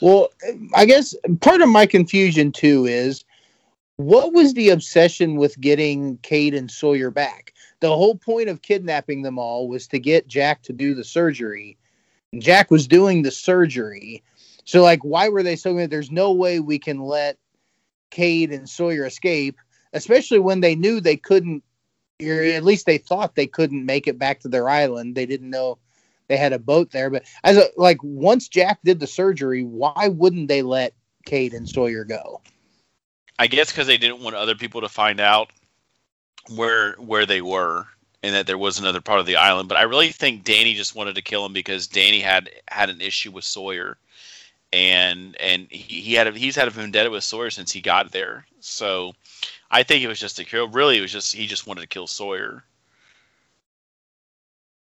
[0.00, 0.28] Well,
[0.74, 3.24] I guess part of my confusion too is
[3.96, 7.54] what was the obsession with getting Kate and Sawyer back?
[7.80, 11.78] The whole point of kidnapping them all was to get Jack to do the surgery
[12.38, 14.22] Jack was doing the surgery.
[14.64, 17.38] So like why were they so there's no way we can let
[18.10, 19.56] Kate and Sawyer escape,
[19.92, 21.62] especially when they knew they couldn't
[22.22, 25.14] or at least they thought they couldn't make it back to their island.
[25.14, 25.78] They didn't know
[26.28, 30.08] they had a boat there, but as a, like once Jack did the surgery, why
[30.08, 30.94] wouldn't they let
[31.26, 32.40] Kate and Sawyer go?
[33.38, 35.50] I guess because they didn't want other people to find out
[36.48, 37.86] where where they were
[38.22, 39.68] and that there was another part of the island.
[39.68, 43.02] But I really think Danny just wanted to kill him because Danny had had an
[43.02, 43.98] issue with Sawyer,
[44.72, 48.12] and and he, he had a, he's had a vendetta with Sawyer since he got
[48.12, 48.46] there.
[48.60, 49.12] So
[49.70, 50.68] I think it was just a kill.
[50.68, 52.64] Really, it was just he just wanted to kill Sawyer.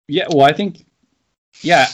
[0.07, 0.85] Yeah, well, I think,
[1.63, 1.87] yeah,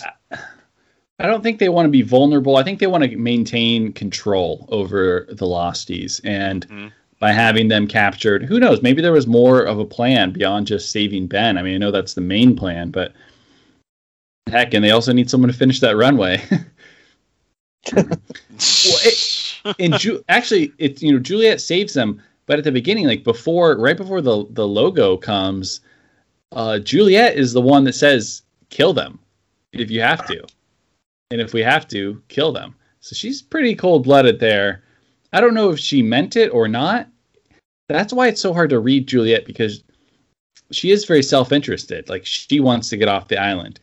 [1.19, 2.57] I don't think they want to be vulnerable.
[2.57, 6.89] I think they want to maintain control over the Losties, and mm-hmm
[7.19, 8.45] by having them captured.
[8.45, 8.83] Who knows?
[8.83, 11.57] Maybe there was more of a plan beyond just saving Ben.
[11.57, 13.13] I mean, I know that's the main plan, but
[14.49, 16.43] heck, and they also need someone to finish that runway.
[16.51, 18.09] well,
[18.55, 23.25] it, and Ju- actually, it's you know Juliet saves them, but at the beginning, like
[23.25, 25.81] before, right before the the logo comes,
[26.53, 29.19] uh, Juliet is the one that says, "Kill them
[29.81, 30.45] if you have to,
[31.31, 34.83] and if we have to, kill them." So she's pretty cold blooded there.
[35.33, 37.09] I don't know if she meant it or not.
[37.89, 39.85] That's why it's so hard to read Juliet because
[40.73, 42.09] she is very self-interested.
[42.09, 43.79] Like she wants to get off the island.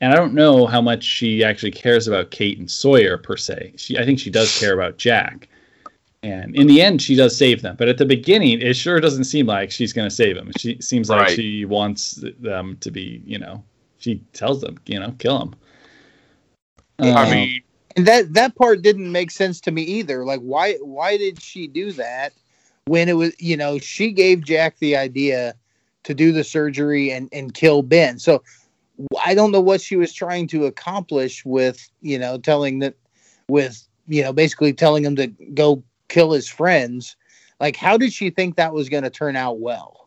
[0.00, 3.74] And I don't know how much she actually cares about Kate and Sawyer per se.
[3.76, 5.48] She I think she does care about Jack.
[6.22, 7.76] And in the end she does save them.
[7.78, 10.50] But at the beginning it sure doesn't seem like she's going to save them.
[10.58, 11.36] She seems like right.
[11.36, 13.62] she wants them to be, you know,
[14.04, 15.54] she tells them, you know, kill them.
[16.98, 17.62] I um, mean,
[17.96, 20.24] and that that part didn't make sense to me either.
[20.24, 22.34] Like why why did she do that
[22.86, 25.54] when it was you know she gave Jack the idea
[26.04, 28.18] to do the surgery and and kill Ben.
[28.18, 28.42] So
[29.24, 32.94] I don't know what she was trying to accomplish with you know telling that
[33.48, 37.16] with you know basically telling him to go kill his friends.
[37.58, 40.04] Like how did she think that was going to turn out well?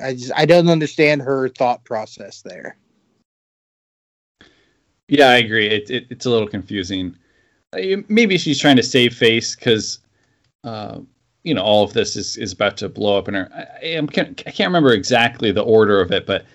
[0.00, 2.76] I just I don't understand her thought process there.
[5.12, 5.66] Yeah, I agree.
[5.66, 7.14] It, it, it's a little confusing.
[7.74, 9.98] Uh, maybe she's trying to save face because,
[10.64, 11.00] uh,
[11.44, 13.50] you know, all of this is, is about to blow up in her.
[13.54, 16.46] I, I, can't, I can't remember exactly the order of it, but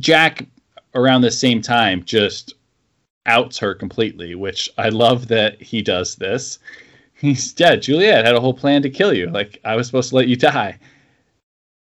[0.00, 0.48] Jack
[0.96, 2.54] around the same time just
[3.26, 6.58] outs her completely, which I love that he does this.
[7.14, 7.82] He's dead.
[7.82, 9.28] Juliet had a whole plan to kill you.
[9.30, 10.76] Like I was supposed to let you die.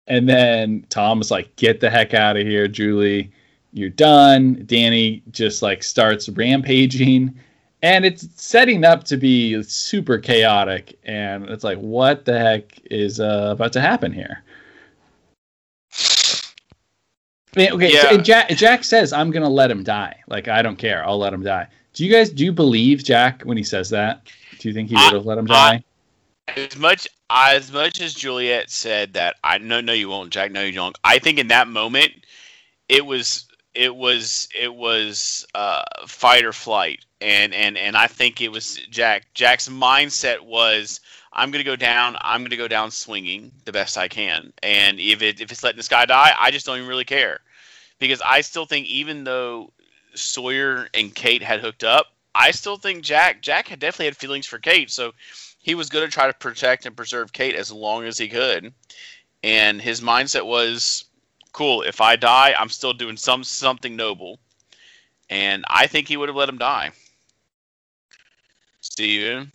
[0.06, 3.32] And then Tom was like, "Get the heck out of here, Julie."
[3.72, 4.62] You're done.
[4.66, 7.38] Danny just like starts rampaging.
[7.82, 10.98] And it's setting up to be super chaotic.
[11.04, 14.42] And it's like what the heck is uh, about to happen here?
[17.54, 18.10] I mean, okay yeah.
[18.10, 20.14] so jack, jack says i'm gonna let him die.
[20.28, 21.06] Like i don't care.
[21.06, 21.68] I'll let him die.
[21.94, 24.26] Do you guys do you believe jack when he says that?
[24.58, 25.82] Do you think he would have let him die?
[26.56, 30.52] As much as much as juliet said that i no no you won't jack.
[30.52, 30.96] No you don't.
[31.02, 32.12] I think in that moment
[32.88, 33.45] it was
[33.76, 38.76] it was it was uh, fight or flight, and and and I think it was
[38.90, 39.26] Jack.
[39.34, 41.00] Jack's mindset was.
[41.32, 42.16] I'm gonna go down.
[42.22, 45.76] I'm gonna go down swinging the best I can, and if it if it's letting
[45.76, 47.40] this guy die, I just don't even really care,
[47.98, 49.70] because I still think even though
[50.14, 54.46] Sawyer and Kate had hooked up, I still think Jack Jack had definitely had feelings
[54.46, 55.12] for Kate, so
[55.60, 58.72] he was going to try to protect and preserve Kate as long as he could,
[59.42, 61.04] and his mindset was
[61.56, 61.82] cool.
[61.82, 64.38] If I die, I'm still doing some something noble,
[65.30, 66.90] and I think he would have let him die.
[68.82, 69.50] Steven?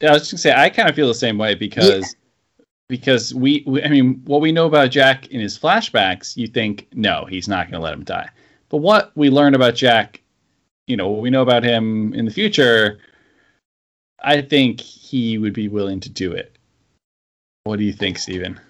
[0.00, 2.16] Yeah, I was just gonna say I kind of feel the same way because
[2.58, 2.64] yeah.
[2.88, 6.86] because we, we, I mean what we know about Jack in his flashbacks, you think
[6.92, 8.28] no, he's not gonna let him die.
[8.68, 10.22] But what we learn about Jack,
[10.86, 12.98] you know, what we know about him in the future,
[14.20, 16.56] I think he would be willing to do it.
[17.64, 18.60] What do you think, Steven?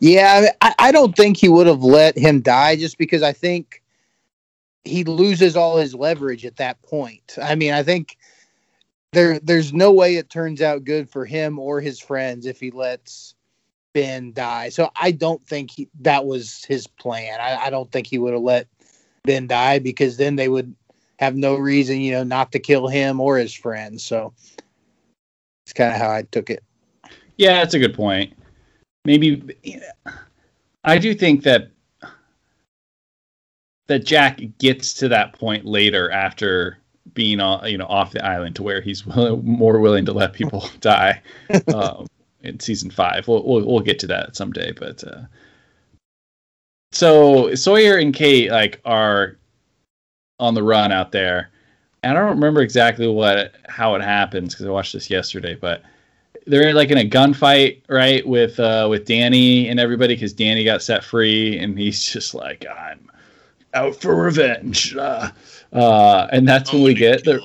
[0.00, 3.82] Yeah, I, I don't think he would have let him die just because I think
[4.84, 7.36] he loses all his leverage at that point.
[7.40, 8.16] I mean, I think
[9.12, 12.70] there there's no way it turns out good for him or his friends if he
[12.70, 13.34] lets
[13.92, 14.70] Ben die.
[14.70, 17.40] So I don't think he, that was his plan.
[17.40, 18.68] I, I don't think he would have let
[19.24, 20.74] Ben die because then they would
[21.18, 24.02] have no reason, you know, not to kill him or his friends.
[24.02, 24.32] So
[25.66, 26.64] it's kind of how I took it.
[27.36, 28.32] Yeah, that's a good point.
[29.04, 29.42] Maybe
[30.84, 31.70] I do think that
[33.88, 36.78] that Jack gets to that point later after
[37.14, 40.68] being on, you know, off the island to where he's more willing to let people
[40.80, 41.20] die
[41.74, 42.06] um,
[42.42, 43.26] in season five.
[43.28, 45.22] We'll, we'll, we'll get to that someday, but uh,
[46.92, 49.36] so Sawyer and Kate like are
[50.38, 51.50] on the run out there.
[52.02, 55.82] And I don't remember exactly what how it happens because I watched this yesterday, but
[56.46, 60.82] they're like in a gunfight, right, with uh, with Danny and everybody because Danny got
[60.82, 63.10] set free, and he's just like, "I'm
[63.74, 65.30] out for revenge," uh,
[65.72, 67.40] uh, and that's when we get the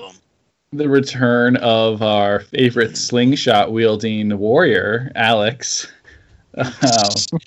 [0.73, 5.91] the return of our favorite slingshot wielding warrior, Alex.
[6.57, 7.39] Um,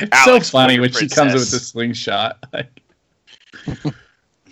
[0.00, 1.10] it's so funny when princess.
[1.10, 2.42] she comes with the slingshot.
[2.54, 2.82] Like,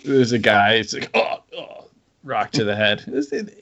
[0.05, 0.73] there's a guy.
[0.73, 1.87] It's like, oh, oh,
[2.23, 3.03] rock to the head.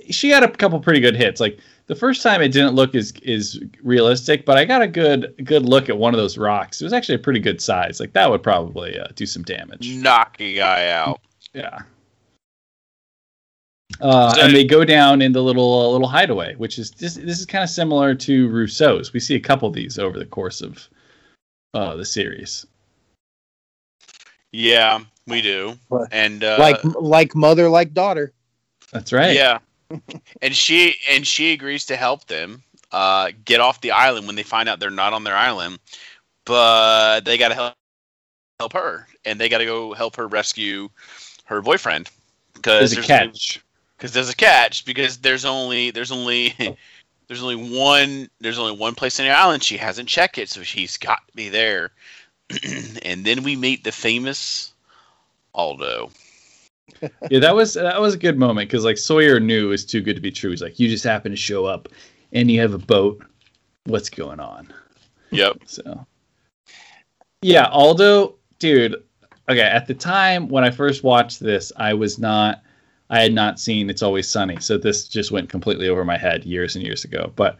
[0.09, 1.39] She had a couple pretty good hits.
[1.39, 1.59] Like
[1.91, 5.65] the first time, it didn't look as is realistic, but I got a good good
[5.65, 6.79] look at one of those rocks.
[6.79, 7.99] It was actually a pretty good size.
[7.99, 9.95] Like that would probably uh, do some damage.
[9.95, 11.19] Knock a guy out.
[11.53, 11.79] Yeah.
[13.99, 17.15] Uh, so, and they go down in the little uh, little hideaway, which is this.
[17.15, 19.11] This is kind of similar to Rousseau's.
[19.11, 20.87] We see a couple of these over the course of
[21.73, 22.65] uh, the series.
[24.53, 25.77] Yeah, we do.
[26.13, 28.31] And uh, like like mother, like daughter.
[28.93, 29.35] That's right.
[29.35, 29.59] Yeah,
[30.41, 34.43] and she and she agrees to help them uh, get off the island when they
[34.43, 35.79] find out they're not on their island,
[36.45, 37.73] but they got to help
[38.59, 40.89] help her, and they got to go help her rescue
[41.45, 42.09] her boyfriend
[42.53, 43.61] because there's a catch.
[43.97, 46.53] Because there's a catch because there's only there's only
[47.27, 50.63] there's only one there's only one place on the island she hasn't checked it, so
[50.63, 51.91] she's got to be there.
[53.03, 54.73] and then we meet the famous
[55.53, 56.11] Aldo.
[57.29, 60.01] Yeah, that was that was a good moment because like Sawyer knew it was too
[60.01, 60.49] good to be true.
[60.49, 61.87] He's like, you just happen to show up,
[62.33, 63.23] and you have a boat.
[63.85, 64.71] What's going on?
[65.31, 65.57] Yep.
[65.65, 66.05] So,
[67.41, 69.03] yeah, Aldo, dude.
[69.49, 72.61] Okay, at the time when I first watched this, I was not,
[73.09, 76.45] I had not seen It's Always Sunny, so this just went completely over my head
[76.45, 77.33] years and years ago.
[77.35, 77.57] But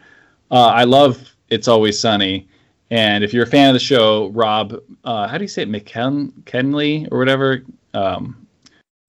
[0.51, 2.47] uh, I love It's Always Sunny,
[2.91, 5.69] and if you're a fan of the show, Rob, uh, how do you say it,
[5.69, 7.63] McKen Kenley or whatever?
[7.93, 8.40] Um,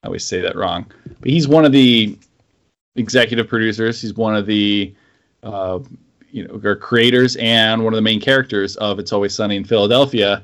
[0.03, 0.87] I always say that wrong,
[1.21, 2.19] but he's one of the
[2.97, 4.01] executive producers.
[4.01, 4.95] He's one of the
[5.43, 5.79] uh,
[6.31, 10.43] you know creators and one of the main characters of It's Always Sunny in Philadelphia.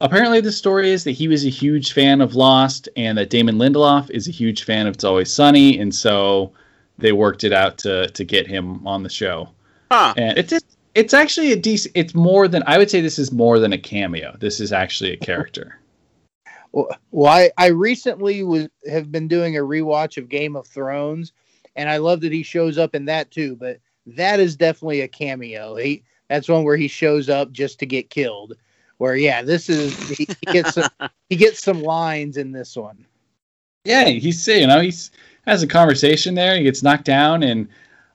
[0.00, 3.56] Apparently, the story is that he was a huge fan of Lost, and that Damon
[3.56, 6.52] Lindelof is a huge fan of It's Always Sunny, and so
[6.98, 9.48] they worked it out to to get him on the show.
[9.90, 10.14] Huh.
[10.16, 11.92] And it's just it's actually a decent.
[11.94, 13.00] It's more than I would say.
[13.00, 14.36] This is more than a cameo.
[14.40, 15.78] This is actually a character.
[17.10, 21.32] Well, I, I recently was have been doing a rewatch of Game of Thrones,
[21.74, 23.56] and I love that he shows up in that too.
[23.56, 25.76] But that is definitely a cameo.
[25.76, 28.56] He that's one where he shows up just to get killed.
[28.98, 30.90] Where yeah, this is he, he gets some,
[31.28, 33.06] he gets some lines in this one.
[33.84, 35.10] Yeah, he's you know he's
[35.46, 36.56] has a conversation there.
[36.56, 37.68] He gets knocked down and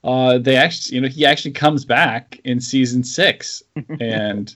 [0.03, 3.61] uh, they actually, you know, he actually comes back in season six,
[3.99, 4.55] and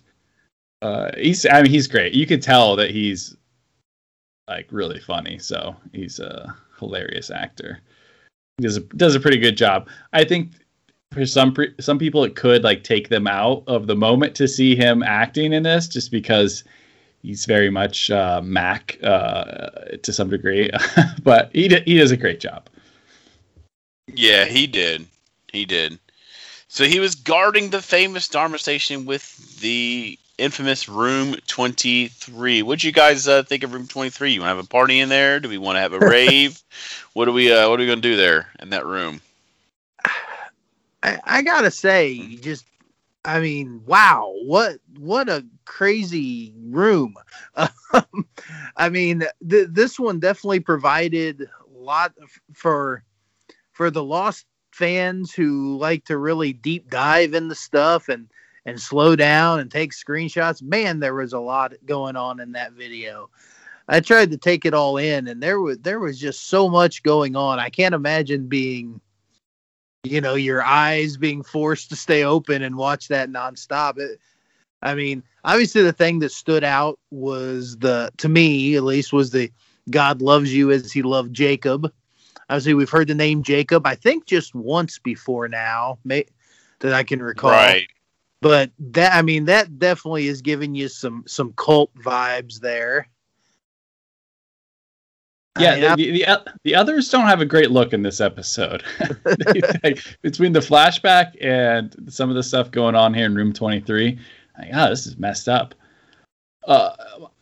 [0.81, 2.13] uh, he's, I mean, he's great.
[2.13, 3.35] You could tell that he's
[4.47, 5.39] like really funny.
[5.39, 7.79] So he's a hilarious actor.
[8.57, 9.89] He does a, does a pretty good job.
[10.13, 10.51] I think
[11.11, 14.47] for some pre- some people it could like take them out of the moment to
[14.47, 16.63] see him acting in this, just because
[17.21, 19.69] he's very much uh, Mac uh,
[20.01, 20.69] to some degree,
[21.23, 22.69] but he d- he does a great job.
[24.13, 25.05] Yeah, he did.
[25.51, 25.99] He did.
[26.67, 32.61] So he was guarding the famous Dharma station with the infamous Room 23.
[32.61, 34.31] What'd you guys uh, think of Room 23?
[34.31, 35.39] You want to have a party in there?
[35.39, 36.61] Do we want to have a rave?
[37.13, 39.21] what are we uh, What are we gonna do there in that room?
[41.03, 42.65] I, I gotta say, just
[43.23, 47.15] I mean, wow, what what a crazy room.
[47.93, 48.27] Um,
[48.75, 52.13] I mean, th- this one definitely provided a lot
[52.53, 53.03] for
[53.71, 58.27] for the Lost fans who like to really deep dive into stuff and
[58.65, 60.61] and slow down and take screenshots.
[60.61, 63.29] Man, there was a lot going on in that video.
[63.87, 67.03] I tried to take it all in, and there was there was just so much
[67.03, 67.59] going on.
[67.59, 68.99] I can't imagine being,
[70.03, 73.99] you know, your eyes being forced to stay open and watch that nonstop.
[73.99, 74.19] It,
[74.81, 79.29] I mean, obviously the thing that stood out was the to me at least was
[79.29, 79.51] the
[79.91, 81.91] God loves you as he loved Jacob.
[82.49, 83.85] Obviously, we've heard the name Jacob.
[83.85, 86.25] I think just once before now, may,
[86.79, 87.51] that I can recall.
[87.51, 87.87] Right.
[88.45, 93.09] But that I mean, that definitely is giving you some some cult vibes there.
[95.59, 98.21] Yeah, I mean, the, the, the the others don't have a great look in this
[98.21, 98.83] episode.
[100.21, 104.19] Between the flashback and some of the stuff going on here in room 23,
[104.59, 105.73] like, oh, this is messed up.
[106.67, 106.91] Uh,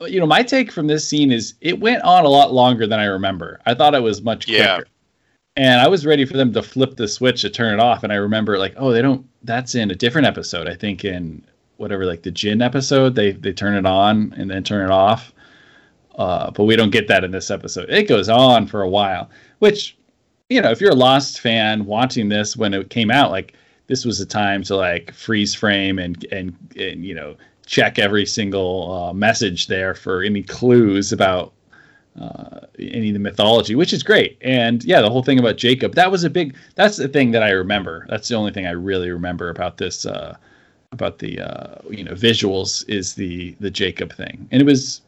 [0.07, 3.01] you know, my take from this scene is it went on a lot longer than
[3.01, 3.59] I remember.
[3.65, 4.79] I thought it was much Yeah.
[5.55, 8.03] And I was ready for them to flip the switch to turn it off.
[8.03, 9.27] And I remember like, oh, they don't.
[9.43, 10.67] That's in a different episode.
[10.67, 11.45] I think in
[11.77, 15.33] whatever like the gin episode, they they turn it on and then turn it off.
[16.15, 17.89] Uh, but we don't get that in this episode.
[17.89, 19.29] It goes on for a while,
[19.59, 19.97] which
[20.49, 23.53] you know, if you're a Lost fan watching this when it came out, like
[23.87, 27.35] this was a time to like freeze frame and and and you know
[27.65, 31.52] check every single uh, message there for any clues about
[32.19, 34.37] uh, any of the mythology, which is great.
[34.41, 36.55] And yeah, the whole thing about Jacob, that was a big.
[36.75, 38.05] That's the thing that I remember.
[38.09, 40.05] That's the only thing I really remember about this.
[40.05, 40.35] Uh,
[40.93, 45.01] about the uh, you know visuals is the the Jacob thing, and it was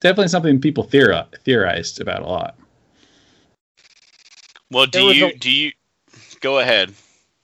[0.00, 2.56] definitely something people theori- theorized about a lot.
[4.70, 5.72] Well, do you a- do you
[6.40, 6.92] go ahead?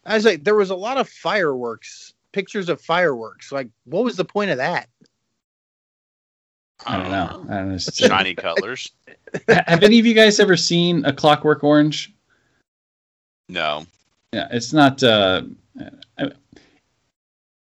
[0.05, 3.51] I was like, there was a lot of fireworks, pictures of fireworks.
[3.51, 4.89] Like, what was the point of that?
[6.85, 7.47] I don't know.
[7.49, 7.79] I don't know.
[7.79, 8.91] Shiny colors.
[9.49, 12.13] Have any of you guys ever seen A Clockwork Orange?
[13.49, 13.87] No.
[14.33, 15.03] Yeah, it's not.
[15.03, 15.43] Uh,
[16.19, 16.33] I-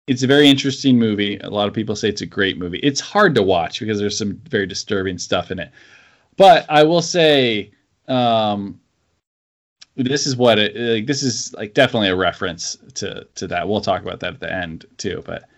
[0.08, 1.38] it's a very interesting movie.
[1.38, 2.80] A lot of people say it's a great movie.
[2.80, 5.72] It's hard to watch because there's some very disturbing stuff in it.
[6.36, 7.70] But I will say,
[8.08, 8.80] um,
[9.96, 10.76] this is what it.
[10.76, 13.68] Like, this is like definitely a reference to to that.
[13.68, 15.22] We'll talk about that at the end too.
[15.26, 15.49] But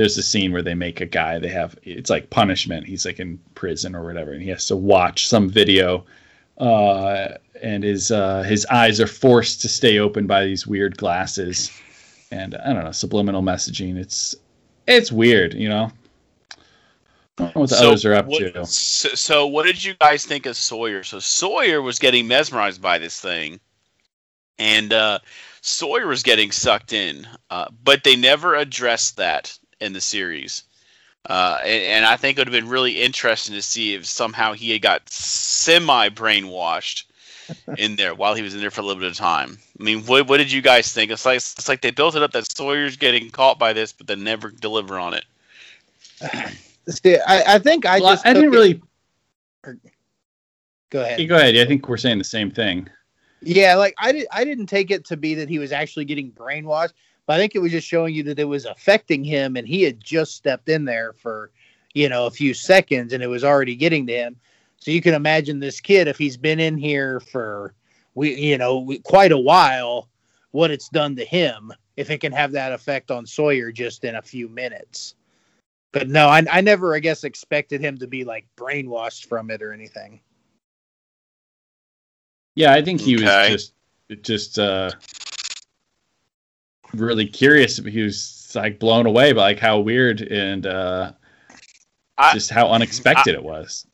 [0.00, 1.38] there's a scene where they make a guy.
[1.38, 2.86] They have it's like punishment.
[2.86, 6.04] He's like in prison or whatever, and he has to watch some video
[6.60, 11.70] uh, and his uh, his eyes are forced to stay open by these weird glasses,
[12.30, 13.96] and I don't know subliminal messaging.
[13.96, 14.34] It's
[14.86, 15.90] it's weird, you know.
[17.38, 18.66] I don't know what the others are up what, to.
[18.66, 21.02] So, so what did you guys think of Sawyer?
[21.02, 23.58] So Sawyer was getting mesmerized by this thing,
[24.58, 25.20] and uh,
[25.62, 30.64] Sawyer was getting sucked in, uh, but they never addressed that in the series.
[31.26, 34.52] Uh, and, and I think it would have been really interesting to see if somehow
[34.54, 37.04] he had got semi brainwashed
[37.78, 39.58] in there while he was in there for a little bit of time.
[39.78, 41.10] I mean, what, what did you guys think?
[41.10, 44.06] It's like it's like they built it up that Sawyer's getting caught by this, but
[44.06, 45.24] they never deliver on it.
[46.88, 48.56] See, I, I think I Well, just I didn't took it-
[49.64, 49.78] really.
[50.90, 51.20] go ahead.
[51.20, 51.56] You go ahead.
[51.56, 52.88] I think we're saying the same thing.
[53.42, 54.26] Yeah, like I did.
[54.32, 56.92] I didn't take it to be that he was actually getting brainwashed,
[57.30, 59.84] but I think it was just showing you that it was affecting him, and he
[59.84, 61.52] had just stepped in there for,
[61.94, 64.36] you know, a few seconds, and it was already getting to him.
[64.78, 67.72] So you can imagine this kid if he's been in here for,
[68.16, 70.08] we, you know, we- quite a while,
[70.50, 71.72] what it's done to him.
[71.96, 75.14] If it can have that effect on Sawyer just in a few minutes.
[75.92, 79.62] But no, I, I never, I guess, expected him to be like brainwashed from it
[79.62, 80.20] or anything.
[82.56, 83.52] Yeah, I think he Okay.
[83.52, 83.74] was just
[84.20, 84.90] just uh,
[86.94, 87.78] really curious.
[87.78, 91.12] He was like blown away by like how weird and uh,
[92.18, 93.86] I- just how unexpected it was.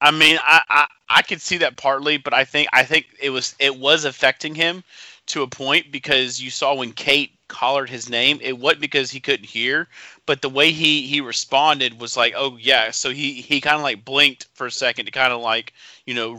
[0.00, 3.30] I mean, I, I I could see that partly, but I think I think it
[3.30, 4.82] was it was affecting him
[5.26, 9.20] to a point because you saw when Kate collared his name, it wasn't because he
[9.20, 9.86] couldn't hear,
[10.26, 12.90] but the way he he responded was like, oh yeah.
[12.90, 15.72] So he he kind of like blinked for a second to kind of like
[16.06, 16.32] you know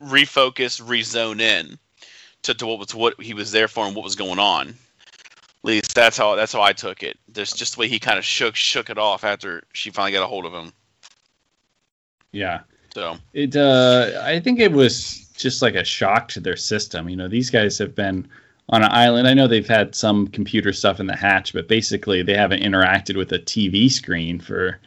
[0.00, 1.78] re- refocus, rezone in
[2.42, 4.74] to, to what was what he was there for and what was going on.
[5.62, 7.18] Least that's how that's how I took it.
[7.28, 10.22] There's just the way he kind of shook shook it off after she finally got
[10.22, 10.72] a hold of him.
[12.32, 12.60] Yeah.
[12.94, 17.08] So it uh I think it was just like a shock to their system.
[17.08, 18.28] You know, these guys have been
[18.68, 19.26] on an island.
[19.26, 23.16] I know they've had some computer stuff in the hatch, but basically they haven't interacted
[23.16, 24.78] with a TV screen for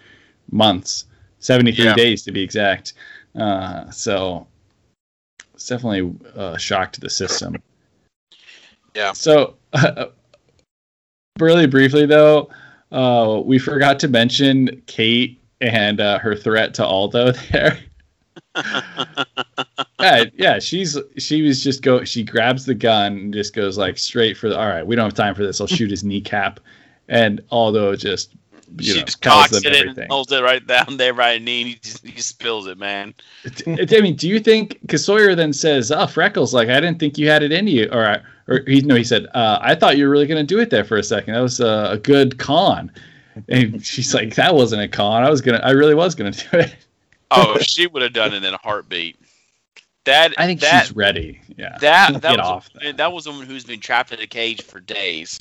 [0.52, 1.06] months,
[1.40, 1.94] 73 Yeah.
[1.96, 2.94] days to be exact.
[3.36, 4.48] Uh, so
[5.54, 7.62] it's definitely a shock to the system.
[8.96, 9.12] Yeah.
[9.14, 9.56] So,
[11.40, 12.50] really briefly though,
[12.92, 17.80] uh, we forgot to mention Kate and uh, her threat to Aldo there.
[20.00, 22.04] yeah, yeah, she's she was just go.
[22.04, 24.60] She grabs the gun and just goes like straight for the.
[24.60, 25.60] All right, we don't have time for this.
[25.60, 26.60] I'll shoot his kneecap,
[27.08, 28.36] and Aldo just
[28.80, 30.10] she know just cocks it in and everything.
[30.10, 31.62] holds it right down there by a knee.
[31.62, 33.14] And he just he spills it, man.
[33.68, 34.80] I mean, do you think?
[34.82, 37.90] Because Sawyer then says, "Oh, Freckles, like I didn't think you had it in you,"
[37.92, 40.60] or or he no, he said, uh, "I thought you were really going to do
[40.60, 41.34] it there for a second.
[41.34, 42.92] That was a, a good con."
[43.50, 45.24] And she's like, "That wasn't a con.
[45.24, 45.62] I was gonna.
[45.64, 46.76] I really was gonna do it.
[47.32, 49.18] Oh, she would have done it in a heartbeat.
[50.06, 51.40] That I think that she's ready.
[51.58, 52.98] Yeah, that that Get was off a, that.
[52.98, 55.40] that was a woman who's been trapped in a cage for days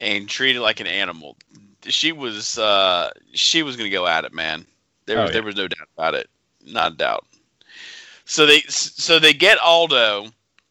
[0.00, 1.36] and treated like an animal.
[1.84, 4.66] She was uh she was gonna go at it, man.
[5.06, 5.32] There Oh, was yeah.
[5.34, 6.28] there was no doubt about it,
[6.66, 7.26] not a doubt.
[8.24, 10.28] So they so they get Aldo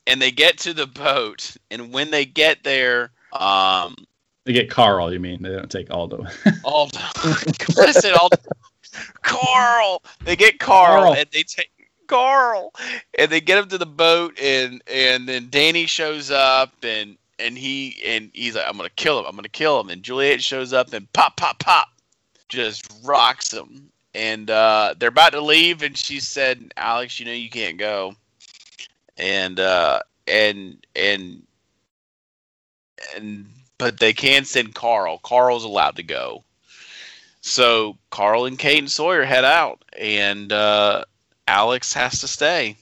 [0.08, 3.96] and they get to the boat, and when they get there, um,
[4.46, 5.12] They get Karl.
[5.14, 6.26] You mean they don't take Aldo?
[6.64, 7.00] Aldo.
[7.24, 8.38] I said Aldo.
[9.22, 10.02] Karl.
[10.24, 11.14] They get Karl, Karl.
[11.16, 11.70] and they take
[12.08, 12.74] Karl,
[13.18, 17.58] and they get him to the boat, and and then Danny shows up, and and
[17.58, 19.26] he and he's like, I'm gonna kill him.
[19.26, 19.90] I'm gonna kill him.
[19.90, 21.88] And Juliet shows up, and pop, pop, pop,
[22.50, 23.90] just rocks him.
[24.14, 28.16] And uh, they're about to leave, and she said, "Alex, you know you can't go."
[29.18, 31.44] And uh, and and
[33.16, 35.20] and but they can send Karl.
[35.20, 36.44] Karl's allowed to go.
[37.42, 41.06] So Karl and Kate and Sawyer head out, and uh,
[41.48, 42.76] Alex has to stay.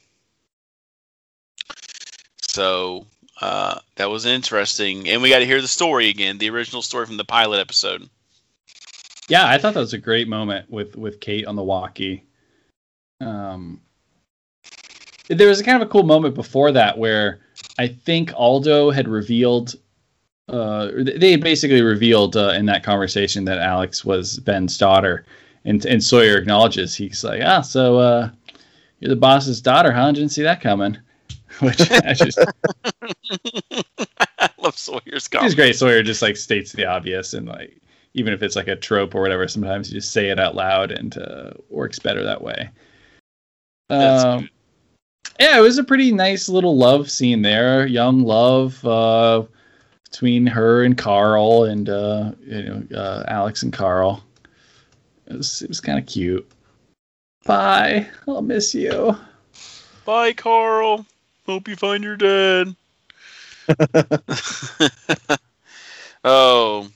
[2.41, 3.05] So
[3.42, 7.06] uh, that was interesting, and we got to hear the story again, the original story
[7.06, 8.10] from the pilot episode.
[9.30, 12.24] Yeah, I thought that was a great moment with with Kate on the walkie.
[13.20, 13.82] Um,
[15.28, 17.40] there was a kind of a cool moment before that where
[17.78, 19.76] I think Aldo had revealed,
[20.48, 25.26] uh, they basically revealed uh, in that conversation that Alex was Ben's daughter,
[25.66, 28.30] and and Sawyer acknowledges he's like, ah, so uh,
[29.00, 30.12] you're the boss's daughter, huh?
[30.12, 30.98] Didn't see that coming.
[31.62, 32.38] Which I just
[34.39, 35.55] I love Sawyer's It's comment.
[35.55, 35.76] great.
[35.76, 37.78] Sawyer just like states the obvious, and like
[38.14, 40.91] even if it's like a trope or whatever, sometimes you just say it out loud
[40.91, 42.70] and uh, works better that way.
[43.89, 44.49] Um,
[45.39, 47.88] yeah, it was a pretty nice little love scene there.
[47.88, 49.43] Young love uh,
[50.03, 54.24] between her and Karl, and uh, you know uh, Alex and Karl.
[55.28, 56.47] It was it was kind of cute.
[57.45, 58.08] Bye.
[58.28, 59.16] I'll miss you.
[60.05, 61.05] Bye, Karl.
[61.48, 62.76] Hope you find your dad.
[66.24, 66.88] oh.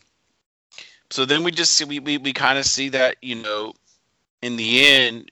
[1.10, 3.74] So then we just see we, we, we kind of see that, you know,
[4.42, 5.32] in the end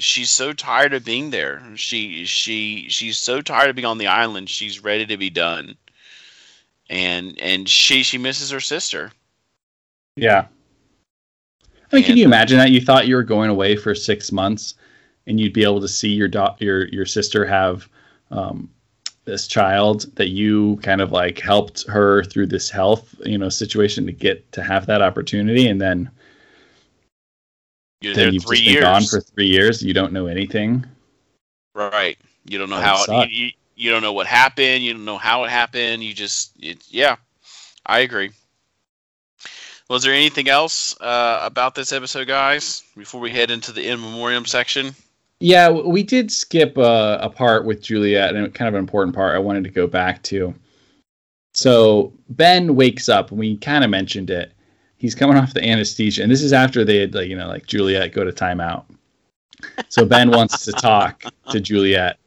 [0.00, 1.62] she's so tired of being there.
[1.76, 4.48] She she she's so tired of being on the island.
[4.50, 5.76] She's ready to be done.
[6.88, 9.12] And and she she misses her sister.
[10.16, 10.46] Yeah.
[11.92, 14.74] I mean, can you imagine that you thought you were going away for six months,
[15.30, 17.88] and you'd be able to see your do- your your sister have
[18.32, 18.68] um,
[19.24, 24.04] this child that you kind of like helped her through this health you know situation
[24.06, 26.10] to get to have that opportunity, and then
[28.00, 28.84] You're then you've three just been years.
[28.84, 29.82] gone for three years.
[29.82, 30.84] You don't know anything.
[31.74, 32.18] Right.
[32.44, 34.82] You don't know That how you, you, you don't know what happened.
[34.82, 36.02] You don't know how it happened.
[36.02, 37.16] You just it, yeah.
[37.86, 38.32] I agree.
[39.88, 42.82] Was there anything else uh, about this episode, guys?
[42.96, 44.94] Before we head into the in memoriam section.
[45.40, 49.34] Yeah, we did skip uh, a part with Juliet, and kind of an important part
[49.34, 50.54] I wanted to go back to.
[51.54, 54.52] So Ben wakes up, and we kind of mentioned it.
[54.98, 57.66] He's coming off the anesthesia, and this is after they had, like, you know, like
[57.66, 58.84] Juliet go to timeout.
[59.88, 62.18] So Ben wants to talk to Juliet.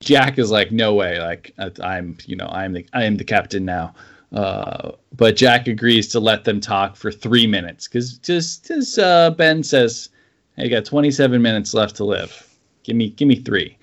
[0.00, 3.24] Jack is like, no way, like I- I'm, you know, I'm the I am the
[3.24, 3.94] captain now.
[4.32, 9.30] Uh, but Jack agrees to let them talk for three minutes because just as uh,
[9.30, 10.10] Ben says,
[10.56, 12.48] "Hey, you got 27 minutes left to live.
[12.82, 13.76] Give me, give me three.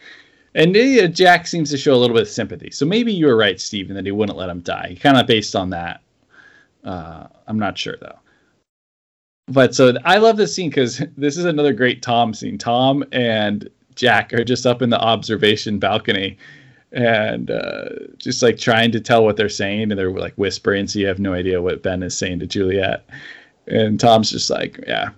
[0.56, 2.70] And uh, Jack seems to show a little bit of sympathy.
[2.72, 4.98] So maybe you were right, Stephen, that he wouldn't let him die.
[5.02, 6.02] Kind of based on that.
[6.84, 8.20] Uh, I'm not sure though.
[9.48, 12.58] But so I love this scene because this is another great Tom scene.
[12.58, 16.38] Tom and Jack are just up in the observation balcony,
[16.92, 21.00] and uh, just like trying to tell what they're saying, and they're like whispering, so
[21.00, 23.08] you have no idea what Ben is saying to Juliet.
[23.68, 25.10] And Tom's just like, yeah,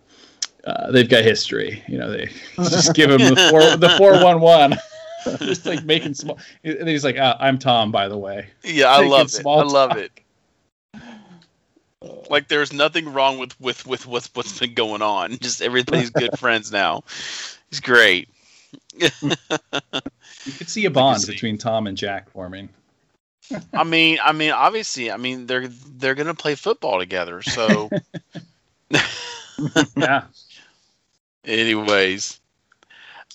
[0.65, 1.83] uh, they've got history.
[1.87, 4.75] You know, they just give him the four the four one one.
[5.39, 6.37] Just like making small.
[6.63, 9.41] And he's like, uh, "I'm Tom, by the way." Yeah, I Making love it.
[9.47, 9.97] I love talk.
[9.97, 10.11] it.
[12.29, 15.37] Like there's nothing wrong with with with what's what's been going on.
[15.41, 17.03] Just everybody's good friends now.
[17.71, 18.29] It's great.
[18.99, 19.09] You
[20.57, 21.31] could see a bond see.
[21.31, 22.69] between Tom and Jack forming.
[23.73, 27.41] I mean, I mean, obviously, I mean they're they're gonna play football together.
[27.41, 27.89] So,
[29.97, 30.25] Yeah.
[31.45, 32.39] Anyways,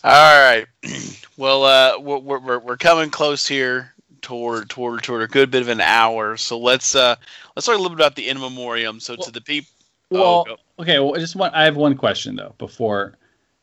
[0.05, 0.67] all right.
[1.37, 5.69] Well, uh, we're we're we're coming close here toward toward toward a good bit of
[5.69, 6.37] an hour.
[6.37, 7.17] So let's uh
[7.57, 9.01] let's talk a little bit about the in memoriam.
[9.01, 9.71] So to the people.
[10.11, 10.99] Well, go- okay.
[10.99, 11.55] Well, I just want.
[11.55, 12.55] I have one question though.
[12.59, 13.17] Before,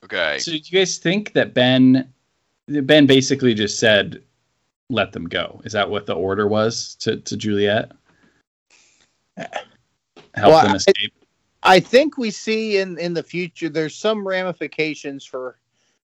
[0.04, 0.39] okay.
[0.39, 2.12] so do you guys think that Ben,
[2.68, 4.24] Ben basically just said,
[4.89, 5.62] "Let them go"?
[5.64, 7.91] Is that what the order was to to Juliet?
[9.38, 9.52] Help
[10.36, 11.14] Well, them escape.
[11.64, 15.58] I think we see in in the future there's some ramifications for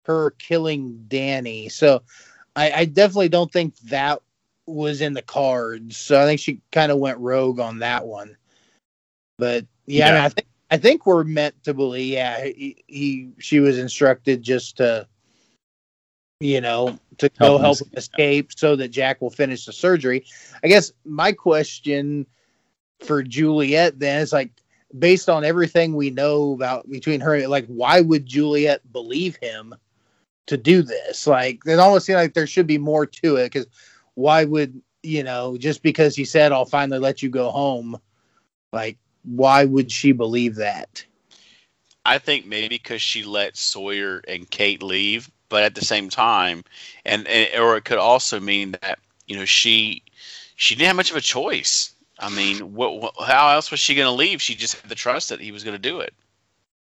[0.04, 1.68] her killing Danny.
[1.68, 2.02] So
[2.56, 4.20] I, I definitely don't think that
[4.66, 5.96] was in the cards.
[5.96, 8.36] So I think she kind of went rogue on that one.
[9.38, 12.12] But yeah, I, mean, I think I think we're meant to believe.
[12.12, 15.06] Yeah, he, he she was instructed just to,
[16.40, 17.98] you know, to go Help help him escape.
[17.98, 20.24] escape so that Jack will finish the surgery.
[20.62, 22.26] I guess my question
[23.00, 24.50] for Juliet then is like
[24.98, 29.74] based on everything we know about between her, like why would Juliet believe him
[30.46, 31.26] to do this?
[31.26, 33.66] Like it almost seems like there should be more to it because
[34.14, 37.98] why would you know just because he said I'll finally let you go home,
[38.72, 41.04] like why would she believe that?
[42.04, 46.62] I think maybe because she let Sawyer and Kate leave, but at the same time,
[47.06, 50.02] and, and or it could also mean that you know she
[50.56, 51.93] she didn't have much of a choice.
[52.24, 54.40] I mean, what, what how else was she going to leave?
[54.40, 56.14] She just had the trust that he was going to do it.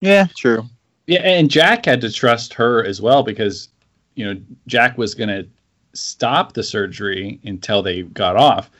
[0.02, 0.68] Yeah, true.
[1.06, 3.70] Yeah, and Jack had to trust her as well because
[4.16, 5.48] you know Jack was going to
[5.94, 8.72] stop the surgery until they got off.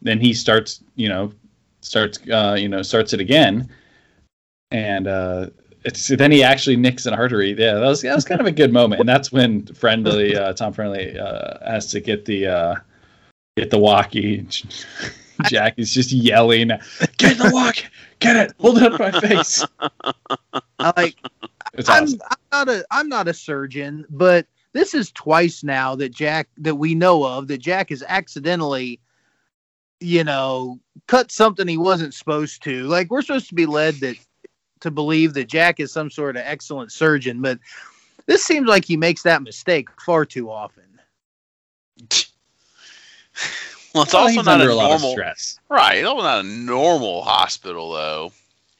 [0.00, 1.32] Then he starts, you know,
[1.82, 3.68] starts, uh, you know, starts it again,
[4.70, 5.50] and uh,
[5.84, 7.50] it's then he actually nicks an artery.
[7.50, 10.54] Yeah, that was that was kind of a good moment, and that's when friendly uh,
[10.54, 12.74] Tom Friendly uh, has to get the uh,
[13.58, 14.46] get the walkie.
[15.46, 16.68] Jack is just yelling,
[17.16, 17.86] "Get the walkie!
[18.18, 18.52] Get it!
[18.60, 19.64] Hold it up my face!"
[20.78, 21.16] I like
[21.74, 22.20] It's I'm, awesome.
[22.30, 26.74] I'm not a I'm not a surgeon, but this is twice now that Jack that
[26.76, 29.00] we know of that Jack has accidentally,
[30.00, 32.84] you know, cut something he wasn't supposed to.
[32.84, 34.16] Like we're supposed to be led that
[34.80, 37.58] to believe that Jack is some sort of excellent surgeon, but
[38.26, 41.00] this seems like he makes that mistake far too often.
[43.94, 45.58] Well, it's Well, also he's not a under a lot of normal stress.
[45.68, 45.96] right.
[45.98, 48.32] It's also not a normal hospital though,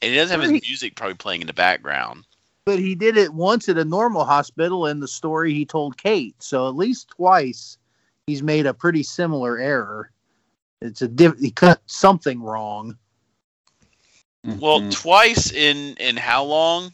[0.02, 2.24] and he doesn't have his music probably playing in the background.
[2.66, 6.34] But he did it once at a normal hospital in the story he told Kate.
[6.42, 7.78] So at least twice
[8.26, 10.10] he's made a pretty similar error.
[10.82, 12.96] It's a diff- he cut something wrong.
[14.44, 14.92] Well, Mhm.
[14.92, 16.92] twice in in how long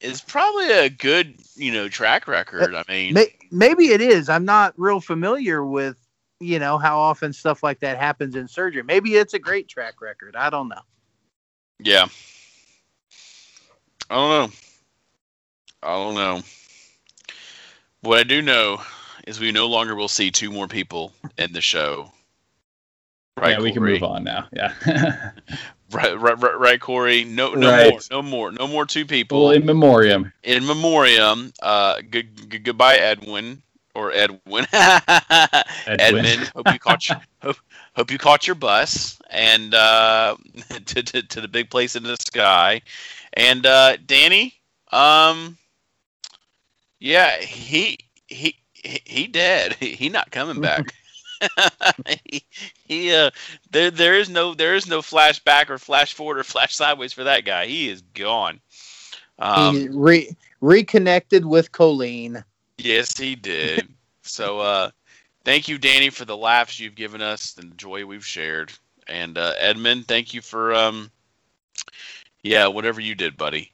[0.00, 2.74] is probably a good you know track record.
[2.74, 4.28] I mean, May- maybe it is.
[4.28, 5.96] I'm not real familiar with,
[6.42, 8.82] you know, how often stuff like that happens in surgery.
[8.82, 10.36] Maybe it's a great track record.
[10.36, 10.80] I don't know.
[11.78, 12.06] yeah.
[14.10, 14.56] I don't know.
[15.82, 16.42] I don't know.
[18.02, 18.80] What I do know
[19.26, 22.12] is we no longer will see two more people in the show.
[23.38, 24.48] Right, yeah, we can move on now.
[24.52, 24.72] Yeah.
[25.92, 27.22] Right, right, right, right, Corey.
[27.24, 27.90] No, no Right.
[27.92, 29.42] more, no more, no more two people.
[29.42, 30.32] well, in memoriam.
[30.42, 33.62] in memoriam, uh, good, good, goodbye, Edwin
[33.94, 34.66] or Edwin.
[35.86, 37.56] Edmund, hope you caught your hope,
[37.94, 40.36] hope you caught your bus and uh,
[40.86, 42.82] to, to to the big place in the sky.
[43.34, 44.54] And uh, Danny,
[44.90, 45.56] um,
[47.00, 49.74] yeah, he he he, he dead.
[49.74, 50.94] He, he not coming back.
[52.30, 52.44] he,
[52.84, 53.28] he uh
[53.72, 57.24] there there is no there is no flashback or flash forward or flash sideways for
[57.24, 57.66] that guy.
[57.66, 58.60] He is gone.
[59.40, 62.44] Um, he re- reconnected with Colleen.
[62.82, 63.88] Yes, he did.
[64.22, 64.90] so, uh,
[65.44, 68.72] thank you, Danny, for the laughs you've given us and the joy we've shared.
[69.06, 71.10] And uh, Edmund, thank you for, um,
[72.42, 73.70] yeah, whatever you did, buddy.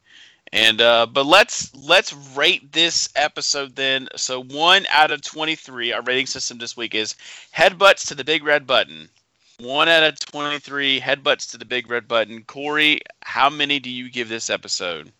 [0.52, 4.08] And uh, but let's let's rate this episode then.
[4.16, 7.16] So one out of twenty three, our rating system this week is
[7.54, 9.10] headbutts to the big red button.
[9.60, 12.44] One out of twenty three headbutts to the big red button.
[12.44, 15.12] Corey, how many do you give this episode?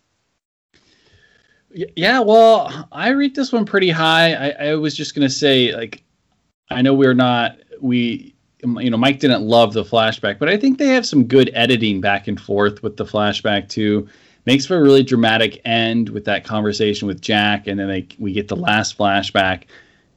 [1.71, 4.33] Yeah, well, I rate this one pretty high.
[4.33, 6.03] I, I was just gonna say, like,
[6.69, 10.77] I know we're not we you know Mike didn't love the flashback, but I think
[10.77, 14.07] they have some good editing back and forth with the flashback too.
[14.45, 18.33] Makes for a really dramatic end with that conversation with Jack, and then they, we
[18.33, 19.65] get the last flashback,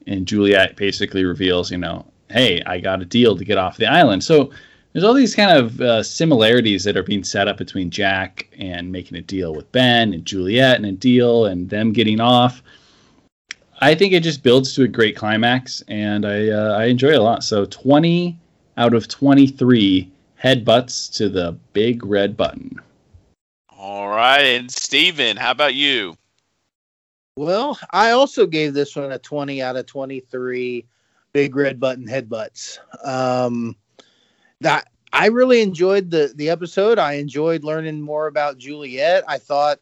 [0.07, 3.87] and Juliet basically reveals, you know, hey, I got a deal to get off the
[3.87, 4.25] island.
[4.25, 4.51] So
[4.93, 8.93] there's all these kind of uh, similarities that are being set up between Jack and
[8.93, 12.63] making a deal with Ben and Juliet and a deal and them getting off.
[13.81, 17.19] I think it just builds to a great climax, and I uh, I enjoy it
[17.19, 17.43] a lot.
[17.43, 18.39] So 20
[18.77, 20.11] out of 23
[20.43, 22.81] headbutts to the big red button.
[23.77, 26.17] All right, and Steven, how about you?
[27.37, 30.87] Well, I also gave this one a 20 out of 23
[31.33, 32.79] big red button headbutts.
[33.05, 33.75] Um,
[34.63, 36.99] that I really enjoyed the the episode.
[36.99, 39.25] I enjoyed learning more about Juliet.
[39.29, 39.79] I thought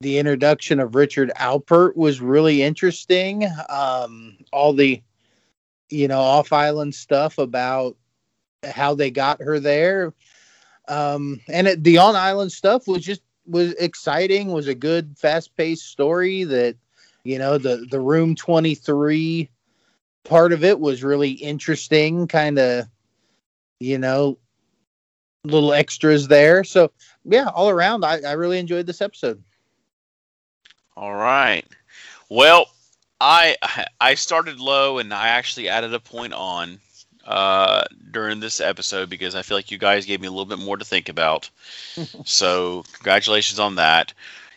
[0.00, 3.46] the introduction of Richard Alpert was really interesting.
[3.68, 5.02] Um, all the
[5.88, 7.96] you know off island stuff about
[8.64, 10.12] how they got her there,
[10.88, 14.52] um, and it, the on island stuff was just was exciting.
[14.52, 16.76] Was a good fast paced story that
[17.24, 19.50] you know the the room twenty three
[20.24, 22.26] part of it was really interesting.
[22.26, 22.86] Kind of
[23.80, 24.38] you know,
[25.44, 26.62] little extras there.
[26.62, 26.92] So
[27.24, 29.42] yeah, all around, I, I really enjoyed this episode.
[30.96, 31.64] All right.
[32.28, 32.66] Well,
[33.20, 33.56] I
[34.00, 36.78] I started low and I actually added a point on
[37.26, 40.58] uh, during this episode because I feel like you guys gave me a little bit
[40.58, 41.50] more to think about.
[42.24, 44.12] so congratulations on that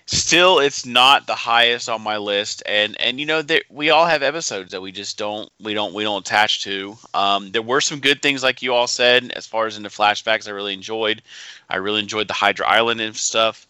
[0.05, 2.63] still it's not the highest on my list.
[2.65, 5.93] And and you know that we all have episodes that we just don't we don't
[5.93, 6.97] we don't attach to.
[7.13, 9.89] Um, there were some good things like you all said as far as in the
[9.89, 11.21] flashbacks i really enjoyed.
[11.69, 13.67] I really enjoyed the hydra island and stuff.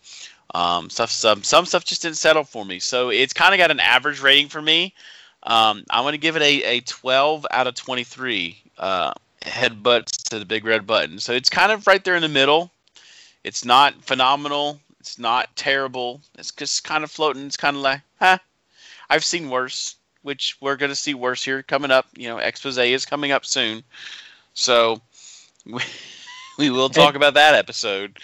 [0.55, 2.79] Um, stuff some some stuff just didn't settle for me.
[2.79, 4.93] So it's kind of got an average rating for me.
[5.45, 9.11] Um, i'm going to give it a, a 12 out of 23 uh,
[9.41, 11.19] headbutts to the big red button.
[11.19, 12.71] So it's kind of right there in the middle.
[13.43, 16.21] It's not phenomenal it's not terrible.
[16.37, 17.45] It's just kind of floating.
[17.45, 18.37] It's kind of like, huh.
[19.09, 22.07] I've seen worse, which we're going to see worse here coming up.
[22.15, 23.83] You know, expose is coming up soon.
[24.53, 25.01] So
[25.65, 25.81] we,
[26.57, 28.17] we will talk about that episode.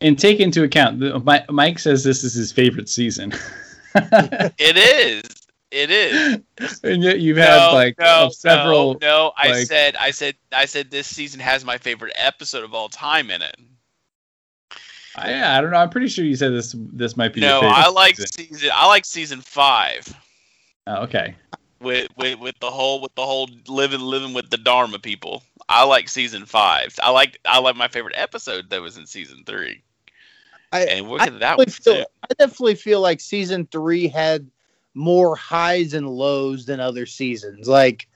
[0.00, 1.02] And take into account,
[1.50, 3.32] Mike says this is his favorite season.
[3.96, 5.24] it is.
[5.72, 6.80] It is.
[6.84, 8.94] And yet you've had like no, several.
[8.94, 12.62] No, no I like, said, I said, I said this season has my favorite episode
[12.62, 13.56] of all time in it.
[15.18, 15.76] I, I don't know.
[15.76, 16.74] I'm pretty sure you said this.
[16.76, 17.40] This might be.
[17.40, 18.54] No, I like season.
[18.54, 18.70] season.
[18.74, 20.06] I like season five.
[20.86, 21.34] Oh, okay.
[21.80, 25.42] With, with with the whole with the whole living living with the Dharma people.
[25.68, 26.94] I like season five.
[27.02, 29.82] I like I like my favorite episode that was in season three.
[30.72, 32.04] I, and we'll get that one feel, too.
[32.22, 34.50] I definitely feel like season three had
[34.94, 37.68] more highs and lows than other seasons.
[37.68, 38.08] Like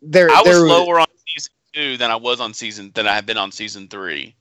[0.00, 3.14] there, I was there lower on season two than I was on season than I
[3.14, 4.36] have been on season three.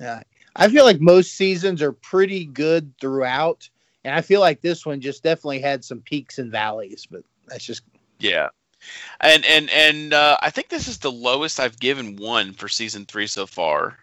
[0.00, 0.22] Yeah,
[0.56, 3.68] I feel like most seasons are pretty good throughout,
[4.04, 7.06] and I feel like this one just definitely had some peaks and valleys.
[7.10, 7.82] But that's just
[8.18, 8.48] yeah.
[9.20, 13.06] And and and uh, I think this is the lowest I've given one for season
[13.06, 13.98] three so far.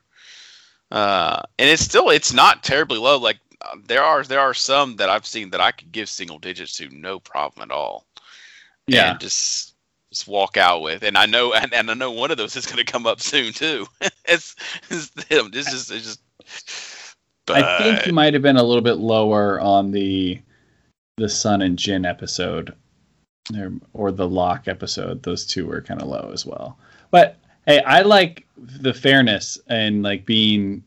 [0.91, 3.17] Uh, and it's still it's not terribly low.
[3.17, 6.39] Like uh, there are there are some that I've seen that I could give single
[6.39, 8.05] digits to no problem at all.
[8.87, 9.68] Yeah, and just
[10.11, 11.03] just walk out with.
[11.03, 13.21] And I know, and, and I know one of those is going to come up
[13.21, 13.87] soon too.
[14.25, 14.55] it's,
[14.89, 15.51] it's them.
[15.51, 17.15] this is it's just.
[17.45, 17.63] But...
[17.63, 20.39] I think you might have been a little bit lower on the
[21.17, 22.73] the Sun and Jin episode,
[23.57, 25.23] or, or the Locke episode.
[25.23, 26.77] Those two were kind of low as well.
[27.11, 30.83] But hey, I like the fairness and like being.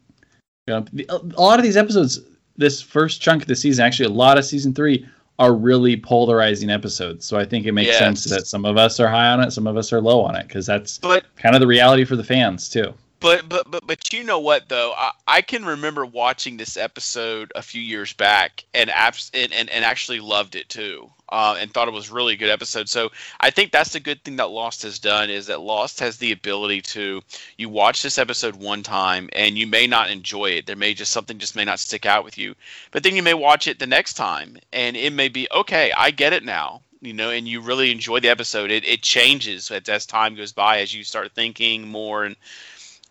[0.68, 2.20] You know, a lot of these episodes,
[2.56, 5.04] this first chunk of the season, actually, a lot of season three
[5.38, 7.24] are really polarizing episodes.
[7.24, 7.98] So I think it makes yes.
[7.98, 10.36] sense that some of us are high on it, some of us are low on
[10.36, 12.94] it, because that's but, kind of the reality for the fans too.
[13.20, 17.52] But but but but you know what though, I, I can remember watching this episode
[17.54, 21.72] a few years back and abs- and, and, and actually loved it too uh, and
[21.72, 22.90] thought it was really good episode.
[22.90, 23.10] So
[23.40, 26.30] I think that's the good thing that Lost has done is that Lost has the
[26.30, 27.22] ability to
[27.56, 30.66] you watch this episode one time and you may not enjoy it.
[30.66, 32.54] There may just something just may not stick out with you,
[32.90, 35.90] but then you may watch it the next time and it may be okay.
[35.96, 36.82] I get it now.
[37.00, 38.70] You know, and you really enjoy the episode.
[38.70, 42.36] It, it changes as, as time goes by, as you start thinking more, and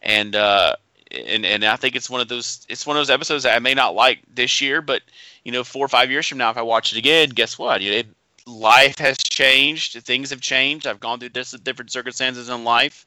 [0.02, 0.76] and uh,
[1.12, 3.60] and and I think it's one of those it's one of those episodes that I
[3.60, 5.02] may not like this year, but
[5.44, 7.82] you know, four or five years from now, if I watch it again, guess what?
[7.82, 8.10] You know,
[8.46, 10.88] life has changed, things have changed.
[10.88, 13.06] I've gone through different circumstances in life,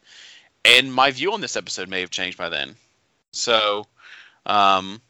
[0.64, 2.76] and my view on this episode may have changed by then.
[3.32, 3.86] So,
[4.46, 5.00] um,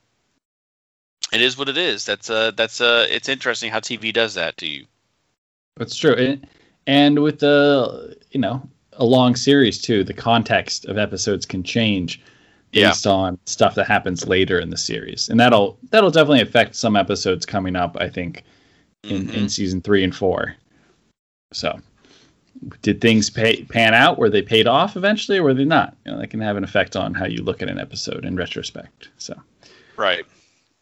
[1.32, 2.04] it is what it is.
[2.04, 4.86] That's uh that's uh it's interesting how TV does that to you.
[5.76, 6.14] That's true.
[6.14, 6.46] And,
[6.86, 12.22] and with the you know a long series too, the context of episodes can change
[12.74, 13.12] based yeah.
[13.12, 17.46] on stuff that happens later in the series, and that'll that'll definitely affect some episodes
[17.46, 17.96] coming up.
[17.98, 18.44] I think
[19.04, 19.36] in mm-hmm.
[19.36, 20.54] in season three and four.
[21.52, 21.78] So,
[22.82, 24.18] did things pay, pan out?
[24.18, 25.96] Were they paid off eventually, or were they not?
[26.04, 28.36] You know, that can have an effect on how you look at an episode in
[28.36, 29.10] retrospect.
[29.18, 29.40] So,
[29.96, 30.24] right.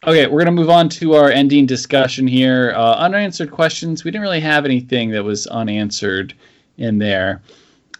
[0.05, 2.73] Okay, we're going to move on to our ending discussion here.
[2.75, 4.03] Uh, unanswered questions.
[4.03, 6.33] We didn't really have anything that was unanswered
[6.77, 7.41] in there.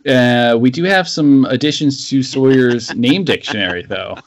[0.07, 4.17] Uh, we do have some additions to Sawyer's name dictionary, though.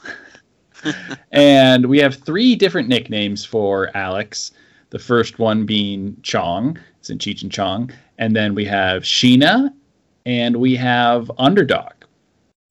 [1.31, 4.51] and we have three different nicknames for Alex.
[4.89, 7.91] The first one being Chong, it's in Cheech and Chong.
[8.17, 9.71] And then we have Sheena,
[10.25, 11.93] and we have Underdog.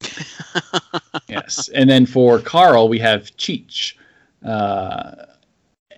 [1.28, 1.68] yes.
[1.74, 3.94] And then for Karl, we have Cheech.
[4.44, 5.26] Uh,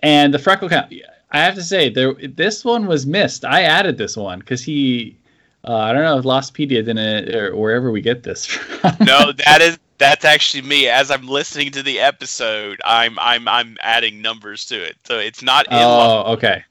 [0.01, 0.93] and the freckle count.
[1.31, 3.45] I have to say, there this one was missed.
[3.45, 5.18] I added this one because he
[5.67, 8.95] uh, I don't know if Lostpedia didn't or wherever we get this from.
[9.05, 10.87] no, that is that's actually me.
[10.87, 15.43] As I'm listening to the episode, I'm I'm I'm adding numbers to it, so it's
[15.43, 15.67] not.
[15.67, 16.63] In oh, okay.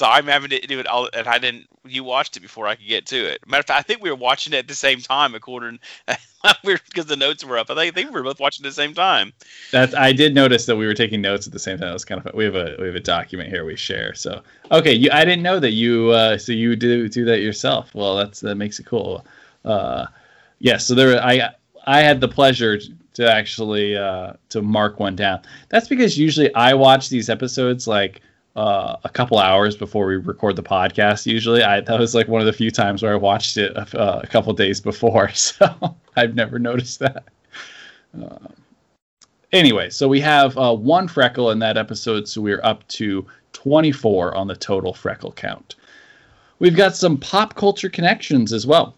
[0.00, 1.66] So I'm having to do it all, and I didn't.
[1.84, 3.46] You watched it before I could get to it.
[3.46, 5.78] Matter of fact, I think we were watching it at the same time, according
[6.64, 7.68] because the notes were up.
[7.68, 9.34] I think, we were both watching at the same time.
[9.72, 11.90] That I did notice that we were taking notes at the same time.
[11.90, 12.32] It was kind of fun.
[12.34, 14.14] we have a we have a document here we share.
[14.14, 14.40] So
[14.72, 17.94] okay, you I didn't know that you uh, so you do do that yourself.
[17.94, 19.26] Well, that's that makes it cool.
[19.66, 20.06] Uh,
[20.60, 21.50] yes, yeah, so there I
[21.86, 22.78] I had the pleasure
[23.12, 25.42] to actually uh, to mark one down.
[25.68, 28.22] That's because usually I watch these episodes like
[28.56, 31.26] uh, a couple hours before we record the podcast.
[31.26, 33.98] Usually, I that was like one of the few times where I watched it a,
[33.98, 37.24] uh, a couple days before, so I've never noticed that.
[38.20, 38.48] Uh,
[39.52, 44.34] anyway, so we have uh, one freckle in that episode, so we're up to 24
[44.34, 45.76] on the total freckle count.
[46.58, 48.94] We've got some pop culture connections as well.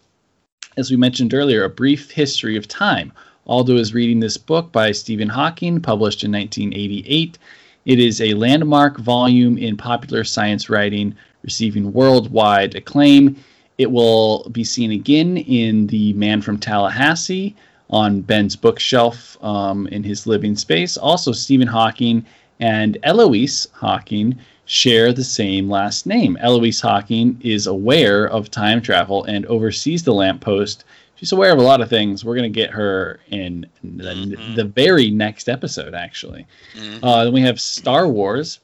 [0.75, 3.13] As we mentioned earlier, a brief history of time.
[3.45, 7.37] Aldo is reading this book by Stephen Hawking, published in 1988.
[7.85, 13.35] It is a landmark volume in popular science writing, receiving worldwide acclaim.
[13.77, 17.55] It will be seen again in The Man from Tallahassee
[17.89, 20.95] on Ben's bookshelf um, in his living space.
[20.95, 22.25] Also, Stephen Hawking
[22.59, 26.37] and Eloise Hawking share the same last name.
[26.39, 30.85] Eloise Hawking is aware of time travel and oversees the lamppost
[31.15, 32.23] she's aware of a lot of things.
[32.23, 34.55] We're gonna get her in the, mm-hmm.
[34.55, 36.45] the very next episode, actually.
[36.75, 37.03] Mm-hmm.
[37.03, 38.59] Uh, then we have Star Wars.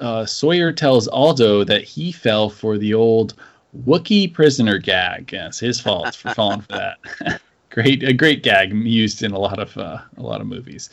[0.00, 3.34] Uh, Sawyer tells Aldo that he fell for the old
[3.86, 5.30] Wookiee prisoner gag.
[5.32, 7.40] Yes, his fault for falling for that.
[7.70, 10.90] great, a great gag used in a lot of uh, a lot of movies.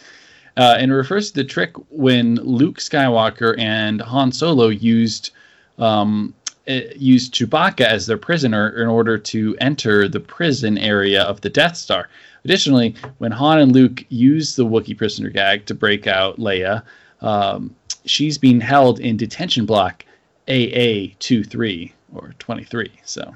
[0.57, 5.29] Uh, and refers to the trick when Luke Skywalker and Han Solo used
[5.77, 6.33] um,
[6.67, 11.77] used Chewbacca as their prisoner in order to enter the prison area of the Death
[11.77, 12.09] Star.
[12.43, 16.83] Additionally, when Han and Luke use the Wookiee prisoner gag to break out Leia,
[17.21, 20.05] um, she's being held in detention block
[20.47, 22.91] AA23 or 23.
[23.03, 23.33] So,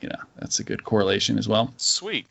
[0.00, 1.72] you know, that's a good correlation as well.
[1.76, 2.26] Sweet.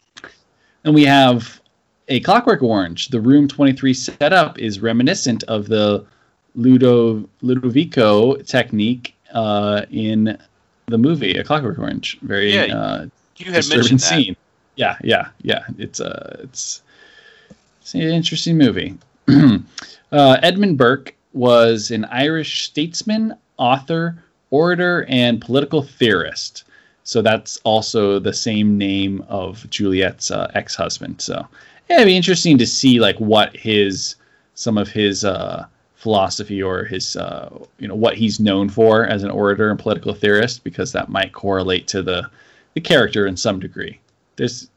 [0.84, 1.62] And we have
[2.10, 3.10] a Clockwork Orange.
[3.10, 6.06] The Room 23 setup is reminiscent of the
[6.56, 10.38] Ludo, Ludovico technique uh, in
[10.88, 12.20] the movie A Clockwork Orange.
[12.22, 13.08] Very yeah, uh,
[13.38, 14.06] you had mentioned that.
[14.06, 14.36] scene.
[14.76, 15.66] Yeah, yeah, yeah.
[15.78, 16.82] It's uh, it's
[17.82, 18.98] it's an interesting movie.
[20.12, 26.64] uh, Edmund Burke was an Irish statesman, author, orator, and political theorist.
[27.04, 31.22] So that's also the same name of Juliet's uh, ex-husband.
[31.22, 31.46] So
[31.90, 34.16] yeah, it'd be interesting to see like what his
[34.56, 35.66] some of his uh,
[36.04, 37.50] philosophy or his uh,
[37.80, 41.32] you know what he's known for as an orator and political theorist because that might
[41.32, 42.30] correlate to the
[42.74, 44.00] the character in some degree.
[44.36, 44.70] There's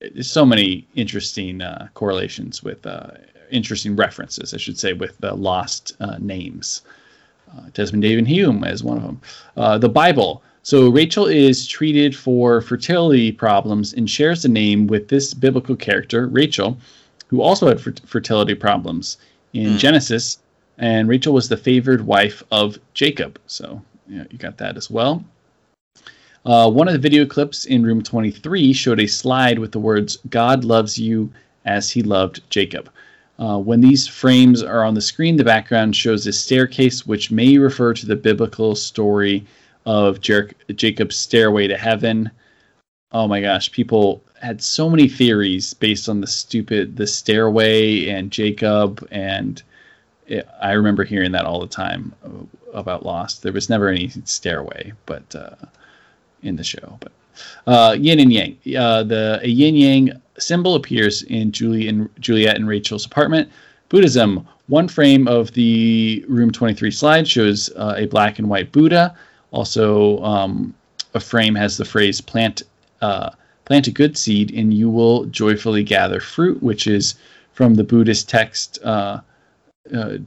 [0.00, 3.08] there's so many interesting uh, correlations with uh,
[3.50, 6.82] interesting references, I should say, with the lost uh, names.
[7.50, 9.20] Uh, Desmond David Hume is one of them.
[9.56, 10.42] Uh, the Bible.
[10.62, 16.26] So Rachel is treated for fertility problems and shares the name with this biblical character,
[16.26, 16.76] Rachel,
[17.28, 19.16] who also had fertility problems.
[19.52, 19.78] In mm.
[19.78, 20.38] Genesis,
[20.80, 23.38] and Rachel was the favored wife of Jacob.
[23.46, 25.22] So yeah, you got that as well.
[26.44, 30.18] Uh, one of the video clips in room 23 showed a slide with the words,
[30.30, 31.30] God loves you
[31.66, 32.90] as he loved Jacob.
[33.38, 37.58] Uh, when these frames are on the screen, the background shows a staircase which may
[37.58, 39.46] refer to the biblical story
[39.84, 42.30] of Jer- Jacob's stairway to heaven.
[43.12, 48.30] Oh my gosh, people had so many theories based on the stupid the stairway and
[48.30, 49.62] Jacob and
[50.30, 52.14] it, I remember hearing that all the time
[52.72, 53.42] about Lost.
[53.42, 55.56] There was never any stairway, but uh,
[56.42, 56.98] in the show.
[57.00, 57.12] But
[57.66, 58.56] uh, yin and yang.
[58.76, 63.50] Uh, the a yin yang symbol appears in Julie and Juliet and Rachel's apartment.
[63.88, 64.46] Buddhism.
[64.68, 69.16] One frame of the room 23 slide shows uh, a black and white Buddha.
[69.50, 70.72] Also, um,
[71.12, 72.62] a frame has the phrase "plant
[73.02, 73.30] uh,
[73.64, 77.16] plant a good seed, and you will joyfully gather fruit," which is
[77.52, 79.20] from the Buddhist text uh,
[79.94, 80.18] uh,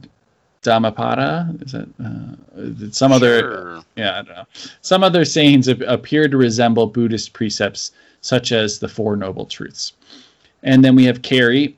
[0.62, 1.54] Dhammapada.
[1.60, 3.40] Is that uh, some other?
[3.40, 3.82] Sure.
[3.96, 4.46] Yeah, I don't know.
[4.80, 9.92] Some other sayings appear to resemble Buddhist precepts, such as the Four Noble Truths.
[10.62, 11.76] And then we have Carrie,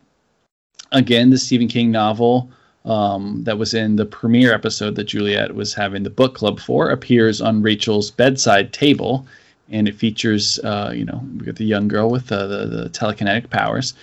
[0.93, 2.49] again, the Stephen King novel
[2.85, 6.91] um, that was in the premiere episode that Juliet was having the book club for,
[6.91, 9.27] appears on Rachel's bedside table.
[9.69, 12.91] And it features, uh, you know, we got the young girl with uh, the, the
[12.91, 13.95] telekinetic powers.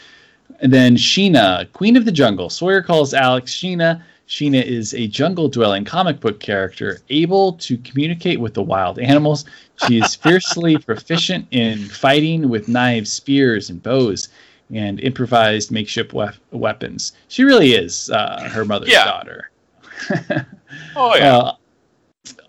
[0.61, 2.49] And then Sheena, Queen of the Jungle.
[2.49, 4.01] Sawyer calls Alex Sheena.
[4.27, 9.45] Sheena is a jungle dwelling comic book character able to communicate with the wild animals.
[9.85, 14.29] She is fiercely proficient in fighting with knives, spears, and bows,
[14.73, 17.11] and improvised makeshift wef- weapons.
[17.27, 19.05] She really is uh, her mother's Yeah.
[19.05, 19.51] daughter.
[20.95, 21.37] Oh yeah.
[21.37, 21.53] Uh,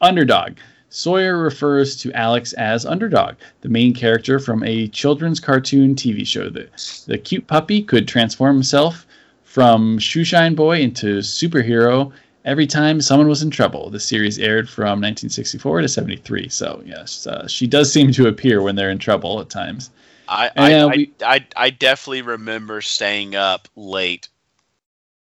[0.01, 0.57] underdog.
[0.95, 6.49] Sawyer refers to Alex as Underdog, the main character from a children's cartoon TV show.
[6.49, 6.69] The,
[7.09, 9.05] the cute puppy could transform himself
[9.43, 12.13] from shoeshine boy into superhero
[12.45, 13.91] every time someone was in trouble.
[13.91, 16.49] The series aired from 1964 to 73.
[16.49, 19.91] So, yes, uh, she does seem to appear when they're in trouble at times.
[20.29, 24.29] I I, Yeah, I, I I definitely remember staying up late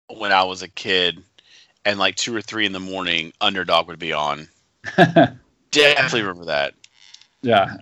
[0.08, 1.22] when I was a kid,
[1.86, 4.48] and like two or three in the morning, Underdog would be on.
[5.72, 6.74] Definitely remember that.
[7.42, 7.78] yeah.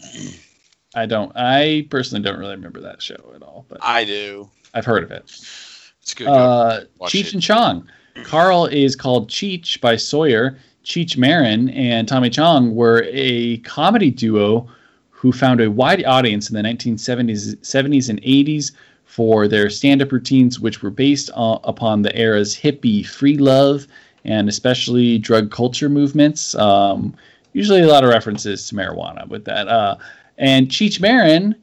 [0.96, 4.50] I don't, I personally don't really remember that show at all, but I do.
[4.74, 5.24] I've heard of it.
[5.26, 6.28] It's good.
[6.28, 7.34] Uh, Cheech it.
[7.34, 7.88] and Chong.
[8.24, 10.58] Karl is called Cheech by Sawyer.
[10.84, 14.68] Cheech Marin and Tommy Chong were a comedy duo
[15.10, 18.72] who found a wide audience in the 1970s 70s and 80s
[19.06, 23.88] for their stand-up routines, which were based uh, upon the era's hippie free love
[24.24, 26.56] and especially drug culture movements.
[26.56, 27.16] Um,
[27.58, 29.68] usually, a lot of references to marijuana with that.
[29.68, 29.96] Uh,
[30.38, 31.56] and Cheech Marin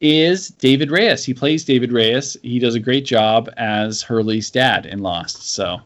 [0.00, 1.24] is David Reyes.
[1.24, 2.36] He plays David Reyes.
[2.42, 5.50] He does a great job as Hurley's dad in Lost.
[5.54, 5.80] So,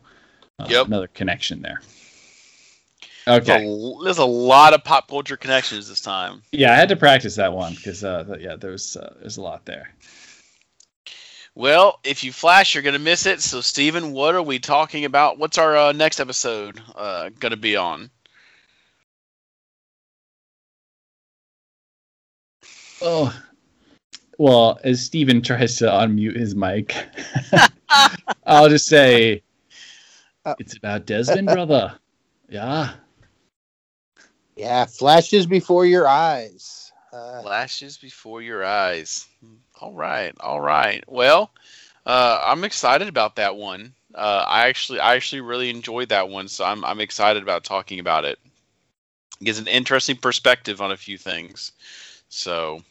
[0.58, 0.86] uh, Yep.
[0.86, 1.80] another connection there.
[3.26, 3.64] There's Okay.
[3.64, 6.42] a, there's a lot of pop culture connections this time.
[6.52, 9.64] Yeah, I had to practice that one because, uh, yeah, there's uh, there's a lot
[9.66, 9.92] there.
[11.54, 13.42] Well, if you flash, you're gonna miss it.
[13.42, 15.38] So, Steven, what are we talking about?
[15.38, 18.10] What's our uh, next episode uh, gonna be on?
[23.02, 23.34] Oh,
[24.38, 26.94] well, as Steven tries to unmute his mic,
[28.46, 29.42] I'll just say
[30.44, 31.94] Uh, it's about Desmond, brother.
[32.48, 32.94] Yeah.
[34.56, 36.90] Yeah, flashes before your eyes.
[37.12, 39.26] Uh, Flashes before your eyes.
[39.80, 41.04] All right, all right.
[41.06, 41.52] Well,
[42.06, 43.94] uh, I'm excited about that one.
[44.14, 48.00] Uh, I actually, I actually really enjoyed that one, so I'm, I'm excited about talking
[48.00, 48.38] about it.
[49.40, 51.70] It gives an interesting perspective on a few things,
[52.28, 52.82] so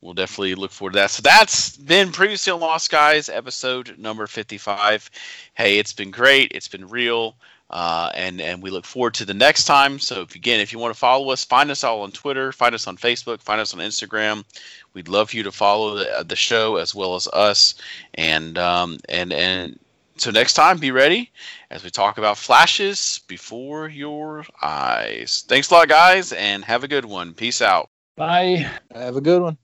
[0.00, 1.10] we'll definitely look forward to that.
[1.10, 5.10] So that's been previously on Lost Guys, episode number 55.
[5.54, 6.52] Hey, it's been great.
[6.54, 7.36] It's been real.
[7.70, 10.00] Uh, and and we look forward to the next time.
[10.00, 12.74] So if, again, if you want to follow us, find us all on Twitter, find
[12.74, 14.44] us on Facebook, find us on Instagram.
[14.92, 17.76] We'd love for you to follow the, the show as well as us.
[18.14, 19.78] And um, and and
[20.16, 21.30] so next time, be ready
[21.70, 25.44] as we talk about flashes before your eyes.
[25.46, 27.34] Thanks a lot, guys, and have a good one.
[27.34, 27.88] Peace out.
[28.16, 28.68] Bye.
[28.92, 29.56] have a good one.